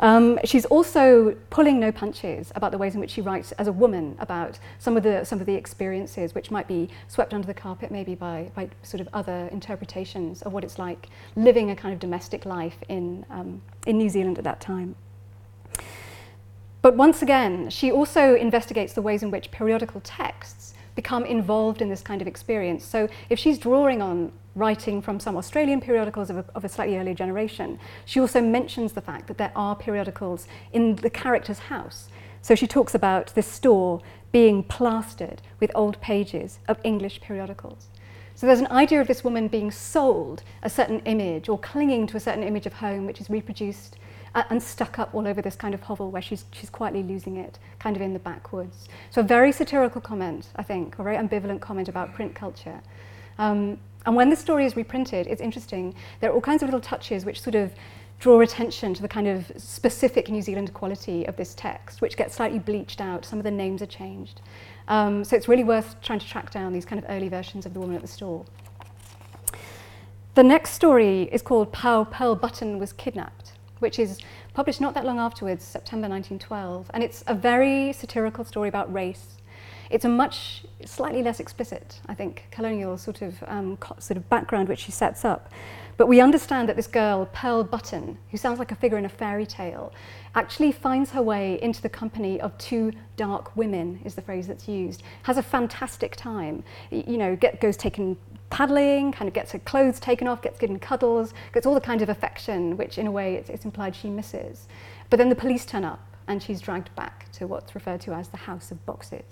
Um, 0.00 0.38
she's 0.44 0.64
also 0.64 1.36
pulling 1.50 1.78
no 1.78 1.92
punches 1.92 2.52
about 2.54 2.72
the 2.72 2.78
ways 2.78 2.94
in 2.94 3.00
which 3.00 3.10
she 3.10 3.20
writes 3.20 3.52
as 3.52 3.68
a 3.68 3.72
woman 3.72 4.16
about 4.18 4.58
some 4.78 4.96
of 4.96 5.02
the, 5.02 5.24
some 5.24 5.40
of 5.40 5.46
the 5.46 5.54
experiences 5.54 6.34
which 6.34 6.50
might 6.50 6.66
be 6.66 6.88
swept 7.08 7.32
under 7.32 7.46
the 7.46 7.54
carpet 7.54 7.90
maybe 7.90 8.14
by, 8.14 8.50
by 8.54 8.68
sort 8.82 9.00
of 9.00 9.08
other 9.12 9.48
interpretations 9.52 10.42
of 10.42 10.52
what 10.52 10.64
it's 10.64 10.78
like 10.78 11.08
living 11.36 11.70
a 11.70 11.76
kind 11.76 11.94
of 11.94 12.00
domestic 12.00 12.44
life 12.44 12.78
in, 12.88 13.24
um, 13.30 13.62
in 13.86 13.96
New 13.98 14.08
Zealand 14.08 14.38
at 14.38 14.44
that 14.44 14.60
time. 14.60 14.83
But 16.84 16.96
once 16.96 17.22
again, 17.22 17.70
she 17.70 17.90
also 17.90 18.34
investigates 18.34 18.92
the 18.92 19.00
ways 19.00 19.22
in 19.22 19.30
which 19.30 19.50
periodical 19.50 20.02
texts 20.02 20.74
become 20.94 21.24
involved 21.24 21.80
in 21.80 21.88
this 21.88 22.02
kind 22.02 22.20
of 22.20 22.28
experience. 22.28 22.84
So 22.84 23.08
if 23.30 23.38
she's 23.38 23.56
drawing 23.56 24.02
on 24.02 24.32
writing 24.54 25.00
from 25.00 25.18
some 25.18 25.34
Australian 25.34 25.80
periodicals 25.80 26.28
of 26.28 26.36
a, 26.36 26.44
of 26.54 26.62
a 26.62 26.68
slightly 26.68 26.98
earlier 26.98 27.14
generation, 27.14 27.78
she 28.04 28.20
also 28.20 28.42
mentions 28.42 28.92
the 28.92 29.00
fact 29.00 29.28
that 29.28 29.38
there 29.38 29.50
are 29.56 29.74
periodicals 29.74 30.46
in 30.74 30.96
the 30.96 31.08
character's 31.08 31.58
house. 31.58 32.10
So 32.42 32.54
she 32.54 32.66
talks 32.66 32.94
about 32.94 33.34
this 33.34 33.46
store 33.46 34.02
being 34.30 34.62
plastered 34.62 35.40
with 35.60 35.72
old 35.74 35.98
pages 36.02 36.58
of 36.68 36.78
English 36.84 37.22
periodicals. 37.22 37.88
So 38.34 38.46
there's 38.46 38.60
an 38.60 38.66
idea 38.66 39.00
of 39.00 39.06
this 39.06 39.24
woman 39.24 39.48
being 39.48 39.70
sold 39.70 40.42
a 40.62 40.68
certain 40.68 41.00
image 41.06 41.48
or 41.48 41.58
clinging 41.58 42.06
to 42.08 42.18
a 42.18 42.20
certain 42.20 42.42
image 42.42 42.66
of 42.66 42.74
home 42.74 43.06
which 43.06 43.22
is 43.22 43.30
reproduced 43.30 43.96
and 44.34 44.62
stuck 44.62 44.98
up 44.98 45.14
all 45.14 45.26
over 45.26 45.40
this 45.40 45.56
kind 45.56 45.74
of 45.74 45.82
hovel 45.82 46.10
where 46.10 46.22
she's, 46.22 46.44
she's 46.52 46.70
quietly 46.70 47.02
losing 47.02 47.36
it, 47.36 47.58
kind 47.78 47.96
of 47.96 48.02
in 48.02 48.12
the 48.12 48.18
backwoods. 48.18 48.88
So 49.10 49.20
a 49.20 49.24
very 49.24 49.52
satirical 49.52 50.00
comment, 50.00 50.48
I 50.56 50.62
think, 50.62 50.98
a 50.98 51.02
very 51.02 51.16
ambivalent 51.16 51.60
comment 51.60 51.88
about 51.88 52.14
print 52.14 52.34
culture. 52.34 52.80
Um, 53.38 53.78
and 54.06 54.16
when 54.16 54.30
the 54.30 54.36
story 54.36 54.66
is 54.66 54.76
reprinted, 54.76 55.26
it's 55.26 55.40
interesting. 55.40 55.94
There 56.20 56.30
are 56.30 56.34
all 56.34 56.40
kinds 56.40 56.62
of 56.62 56.68
little 56.68 56.80
touches 56.80 57.24
which 57.24 57.40
sort 57.40 57.54
of 57.54 57.72
draw 58.20 58.40
attention 58.40 58.94
to 58.94 59.02
the 59.02 59.08
kind 59.08 59.26
of 59.26 59.50
specific 59.56 60.28
New 60.28 60.42
Zealand 60.42 60.72
quality 60.72 61.24
of 61.26 61.36
this 61.36 61.54
text, 61.54 62.00
which 62.00 62.16
gets 62.16 62.34
slightly 62.34 62.58
bleached 62.58 63.00
out. 63.00 63.24
Some 63.24 63.38
of 63.38 63.44
the 63.44 63.50
names 63.50 63.82
are 63.82 63.86
changed. 63.86 64.40
Um, 64.88 65.24
so 65.24 65.36
it's 65.36 65.48
really 65.48 65.64
worth 65.64 66.00
trying 66.00 66.20
to 66.20 66.26
track 66.26 66.50
down 66.50 66.72
these 66.72 66.84
kind 66.84 67.02
of 67.02 67.10
early 67.10 67.28
versions 67.28 67.66
of 67.66 67.74
The 67.74 67.80
Woman 67.80 67.96
at 67.96 68.02
the 68.02 68.08
Store. 68.08 68.44
The 70.34 70.42
next 70.42 70.72
story 70.72 71.22
is 71.32 71.42
called 71.42 71.74
How 71.74 72.04
Pearl 72.04 72.34
Button 72.34 72.78
Was 72.78 72.92
Kidnapped, 72.92 73.52
which 73.84 73.98
is 73.98 74.18
published 74.54 74.80
not 74.80 74.94
that 74.94 75.04
long 75.04 75.18
afterwards, 75.18 75.62
September 75.62 76.08
1912. 76.08 76.90
And 76.94 77.04
it's 77.04 77.22
a 77.26 77.34
very 77.34 77.92
satirical 77.92 78.42
story 78.44 78.70
about 78.70 78.90
race 78.92 79.36
it's 79.90 80.04
a 80.04 80.08
much 80.08 80.64
slightly 80.84 81.22
less 81.22 81.40
explicit, 81.40 82.00
I 82.06 82.14
think, 82.14 82.46
colonial 82.50 82.96
sort 82.98 83.22
of 83.22 83.42
um, 83.46 83.78
sort 83.98 84.16
of 84.16 84.28
background 84.28 84.68
which 84.68 84.80
she 84.80 84.92
sets 84.92 85.24
up. 85.24 85.52
But 85.96 86.08
we 86.08 86.20
understand 86.20 86.68
that 86.68 86.76
this 86.76 86.88
girl, 86.88 87.26
Pearl 87.32 87.62
Button, 87.62 88.18
who 88.30 88.36
sounds 88.36 88.58
like 88.58 88.72
a 88.72 88.74
figure 88.74 88.98
in 88.98 89.04
a 89.04 89.08
fairy 89.08 89.46
tale, 89.46 89.92
actually 90.34 90.72
finds 90.72 91.12
her 91.12 91.22
way 91.22 91.60
into 91.62 91.80
the 91.80 91.88
company 91.88 92.40
of 92.40 92.56
two 92.58 92.92
dark 93.16 93.56
women, 93.56 94.00
is 94.04 94.16
the 94.16 94.22
phrase 94.22 94.48
that's 94.48 94.66
used, 94.66 95.04
has 95.22 95.36
a 95.36 95.42
fantastic 95.42 96.16
time, 96.16 96.64
you 96.90 97.16
know, 97.16 97.36
get, 97.36 97.60
goes 97.60 97.76
taken 97.76 98.16
paddling, 98.50 99.12
kind 99.12 99.28
of 99.28 99.34
gets 99.34 99.52
her 99.52 99.58
clothes 99.60 100.00
taken 100.00 100.26
off, 100.26 100.42
gets 100.42 100.58
given 100.58 100.78
cuddles, 100.80 101.32
gets 101.52 101.64
all 101.64 101.74
the 101.74 101.80
kind 101.80 102.02
of 102.02 102.08
affection, 102.08 102.76
which 102.76 102.98
in 102.98 103.06
a 103.06 103.10
way 103.10 103.36
it's, 103.36 103.48
it's 103.48 103.64
implied 103.64 103.94
she 103.94 104.10
misses. 104.10 104.66
But 105.10 105.18
then 105.18 105.28
the 105.28 105.36
police 105.36 105.64
turn 105.64 105.84
up 105.84 106.04
and 106.26 106.42
she's 106.42 106.60
dragged 106.60 106.92
back 106.96 107.30
to 107.32 107.46
what's 107.46 107.74
referred 107.74 108.00
to 108.02 108.12
as 108.14 108.28
the 108.28 108.36
House 108.36 108.70
of 108.70 108.84
Boxes. 108.84 109.24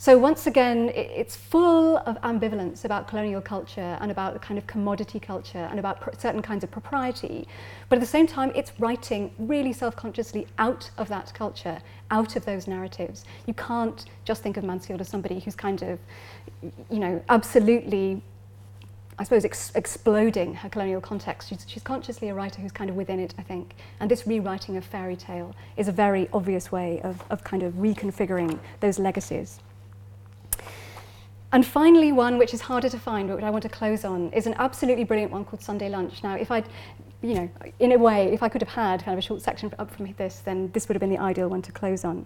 So 0.00 0.16
once 0.16 0.46
again, 0.46 0.90
it's 0.94 1.36
full 1.36 1.98
of 1.98 2.18
ambivalence 2.22 2.86
about 2.86 3.06
colonial 3.06 3.42
culture 3.42 3.98
and 4.00 4.10
about 4.10 4.32
the 4.32 4.38
kind 4.38 4.56
of 4.56 4.66
commodity 4.66 5.20
culture 5.20 5.68
and 5.70 5.78
about 5.78 6.18
certain 6.18 6.40
kinds 6.40 6.64
of 6.64 6.70
propriety. 6.70 7.46
But 7.90 7.96
at 7.96 8.00
the 8.00 8.06
same 8.06 8.26
time, 8.26 8.50
it's 8.54 8.72
writing 8.78 9.30
really 9.38 9.74
self-consciously 9.74 10.46
out 10.56 10.90
of 10.96 11.08
that 11.08 11.34
culture, 11.34 11.82
out 12.10 12.34
of 12.34 12.46
those 12.46 12.66
narratives. 12.66 13.26
You 13.44 13.52
can't 13.52 14.06
just 14.24 14.42
think 14.42 14.56
of 14.56 14.64
Mansfield 14.64 15.02
as 15.02 15.08
somebody 15.10 15.38
who's 15.38 15.54
kind 15.54 15.82
of, 15.82 15.98
you 16.62 16.98
know, 16.98 17.22
absolutely 17.28 18.22
I 19.18 19.24
suppose, 19.24 19.44
ex 19.44 19.70
exploding 19.74 20.54
her 20.54 20.70
colonial 20.70 21.02
context. 21.02 21.50
She's, 21.50 21.66
she's 21.68 21.82
consciously 21.82 22.30
a 22.30 22.34
writer 22.34 22.62
who's 22.62 22.72
kind 22.72 22.88
of 22.88 22.96
within 22.96 23.20
it, 23.20 23.34
I 23.36 23.42
think. 23.42 23.74
And 24.00 24.10
this 24.10 24.26
rewriting 24.26 24.78
of 24.78 24.84
fairy 24.86 25.16
tale 25.16 25.54
is 25.76 25.88
a 25.88 25.92
very 25.92 26.26
obvious 26.32 26.72
way 26.72 27.02
of, 27.02 27.22
of 27.28 27.44
kind 27.44 27.62
of 27.62 27.74
reconfiguring 27.74 28.58
those 28.80 28.98
legacies. 28.98 29.60
And 31.52 31.66
finally, 31.66 32.12
one 32.12 32.38
which 32.38 32.54
is 32.54 32.60
harder 32.60 32.88
to 32.88 32.98
find, 32.98 33.28
but 33.28 33.36
which 33.36 33.44
I 33.44 33.50
want 33.50 33.62
to 33.62 33.68
close 33.68 34.04
on, 34.04 34.32
is 34.32 34.46
an 34.46 34.54
absolutely 34.58 35.04
brilliant 35.04 35.32
one 35.32 35.44
called 35.44 35.62
Sunday 35.62 35.88
Lunch. 35.88 36.22
Now, 36.22 36.36
if 36.36 36.50
I'd, 36.50 36.68
you 37.22 37.34
know, 37.34 37.50
in 37.80 37.92
a 37.92 37.98
way, 37.98 38.32
if 38.32 38.42
I 38.42 38.48
could 38.48 38.62
have 38.62 38.68
had 38.68 39.04
kind 39.04 39.18
of 39.18 39.18
a 39.18 39.26
short 39.26 39.42
section 39.42 39.72
up 39.78 39.90
from 39.90 40.12
this, 40.16 40.40
then 40.44 40.70
this 40.72 40.86
would 40.86 40.94
have 40.94 41.00
been 41.00 41.10
the 41.10 41.18
ideal 41.18 41.48
one 41.48 41.62
to 41.62 41.72
close 41.72 42.04
on. 42.04 42.24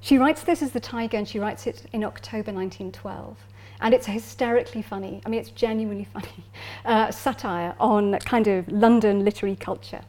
She 0.00 0.18
writes 0.18 0.42
this 0.42 0.62
as 0.62 0.72
The 0.72 0.80
Tiger, 0.80 1.16
and 1.16 1.28
she 1.28 1.38
writes 1.38 1.66
it 1.66 1.86
in 1.92 2.02
October 2.02 2.52
1912. 2.52 3.36
And 3.80 3.94
it's 3.94 4.06
hysterically 4.06 4.82
funny, 4.82 5.22
I 5.24 5.28
mean, 5.28 5.38
it's 5.38 5.50
genuinely 5.50 6.04
funny, 6.12 6.44
uh, 6.84 7.12
satire 7.12 7.74
on 7.78 8.18
kind 8.20 8.48
of 8.48 8.66
London 8.66 9.24
literary 9.24 9.54
culture. 9.54 10.00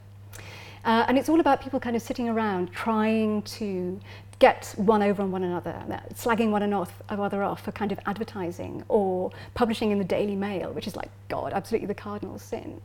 Uh, 0.86 1.06
and 1.08 1.18
it's 1.18 1.30
all 1.30 1.40
about 1.40 1.62
people 1.62 1.80
kind 1.80 1.96
of 1.96 2.02
sitting 2.02 2.30
around 2.30 2.72
trying 2.72 3.42
to 3.44 4.00
get 4.40 4.74
one 4.78 5.04
over 5.04 5.22
on 5.22 5.32
one 5.32 5.44
another, 5.44 5.76
slagging 6.14 6.50
one 6.50 6.64
another 6.64 7.44
off 7.44 7.62
for 7.62 7.74
kind 7.74 7.92
of 7.92 8.00
advertising 8.06 8.84
or 8.88 9.32
publishing 9.54 9.92
in 9.92 9.98
the 9.98 10.06
Daily 10.06 10.36
Mail, 10.36 10.72
which 10.72 10.88
is 10.88 10.96
like, 10.96 11.10
God, 11.28 11.52
absolutely 11.52 11.88
the 11.88 11.94
cardinal 11.94 12.40
sin. 12.40 12.82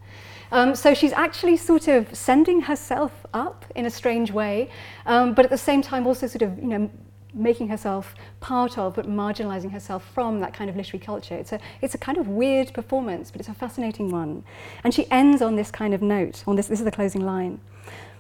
Um, 0.51 0.75
so 0.75 0.95
she's 0.95 1.12
actually 1.12 1.57
sort 1.57 1.87
of 1.87 2.12
sending 2.14 2.61
herself 2.62 3.12
up 3.33 3.64
in 3.77 3.87
a 3.87 3.90
strange 3.90 4.33
way, 4.33 4.69
um, 5.07 5.33
but 5.33 5.45
at 5.45 5.51
the 5.51 5.59
same 5.59 5.81
time 5.81 6.07
also 6.07 6.27
sort 6.27 6.43
of, 6.43 6.59
you 6.59 6.67
know, 6.67 6.90
making 7.33 7.69
herself 7.69 8.14
part 8.40 8.79
of 8.79 8.95
but 8.95 9.07
marginalizing 9.07 9.71
herself 9.73 10.05
from 10.14 10.40
that 10.40 10.55
kind 10.55 10.71
of 10.71 10.77
literary 10.77 11.05
culture. 11.05 11.35
It's 11.35 11.53
a, 11.53 11.61
it's 11.81 11.95
a 11.95 11.99
kind 11.99 12.19
of 12.19 12.29
weird 12.29 12.73
performance, 12.73 13.31
but 13.31 13.40
it's 13.40 13.49
a 13.49 13.55
fascinating 13.55 14.11
one. 14.11 14.45
And 14.83 14.95
she 14.95 15.11
ends 15.11 15.43
on 15.43 15.57
this 15.57 15.71
kind 15.71 15.95
of 15.95 16.03
note, 16.03 16.45
on 16.47 16.57
this, 16.57 16.69
this 16.69 16.81
is 16.81 16.85
the 16.85 16.93
closing 16.93 17.25
line. 17.25 17.61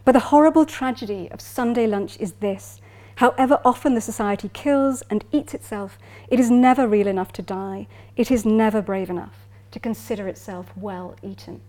But 0.04 0.12
the 0.12 0.20
horrible 0.20 0.66
tragedy 0.66 1.30
of 1.30 1.40
Sunday 1.40 1.86
lunch 1.86 2.18
is 2.20 2.32
this. 2.34 2.80
However 3.16 3.60
often 3.64 3.94
the 3.94 4.00
society 4.00 4.50
kills 4.52 5.02
and 5.10 5.24
eats 5.30 5.54
itself, 5.54 5.98
it 6.28 6.40
is 6.40 6.50
never 6.50 6.88
real 6.88 7.06
enough 7.06 7.32
to 7.34 7.42
die. 7.42 7.86
It 8.16 8.30
is 8.30 8.44
never 8.44 8.82
brave 8.82 9.10
enough 9.10 9.46
to 9.70 9.80
consider 9.80 10.28
itself 10.28 10.72
well 10.76 11.16
eaten. 11.22 11.60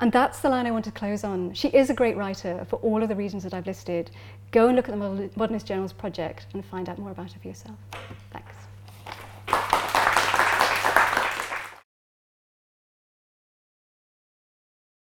And 0.00 0.12
that's 0.12 0.40
the 0.40 0.48
line 0.48 0.66
I 0.66 0.70
want 0.70 0.86
to 0.86 0.90
close 0.90 1.24
on. 1.24 1.52
She 1.52 1.68
is 1.68 1.90
a 1.90 1.94
great 1.94 2.16
writer 2.16 2.64
for 2.68 2.76
all 2.76 3.02
of 3.02 3.10
the 3.10 3.16
reasons 3.16 3.42
that 3.42 3.52
I've 3.52 3.66
listed. 3.66 4.10
Go 4.50 4.68
and 4.68 4.76
look 4.76 4.88
at 4.88 4.98
the 4.98 5.30
Modernist 5.36 5.66
Journals 5.66 5.92
project 5.92 6.46
and 6.54 6.64
find 6.64 6.88
out 6.88 6.98
more 6.98 7.10
about 7.10 7.32
her 7.32 7.38
for 7.38 7.48
yourself. 7.48 7.76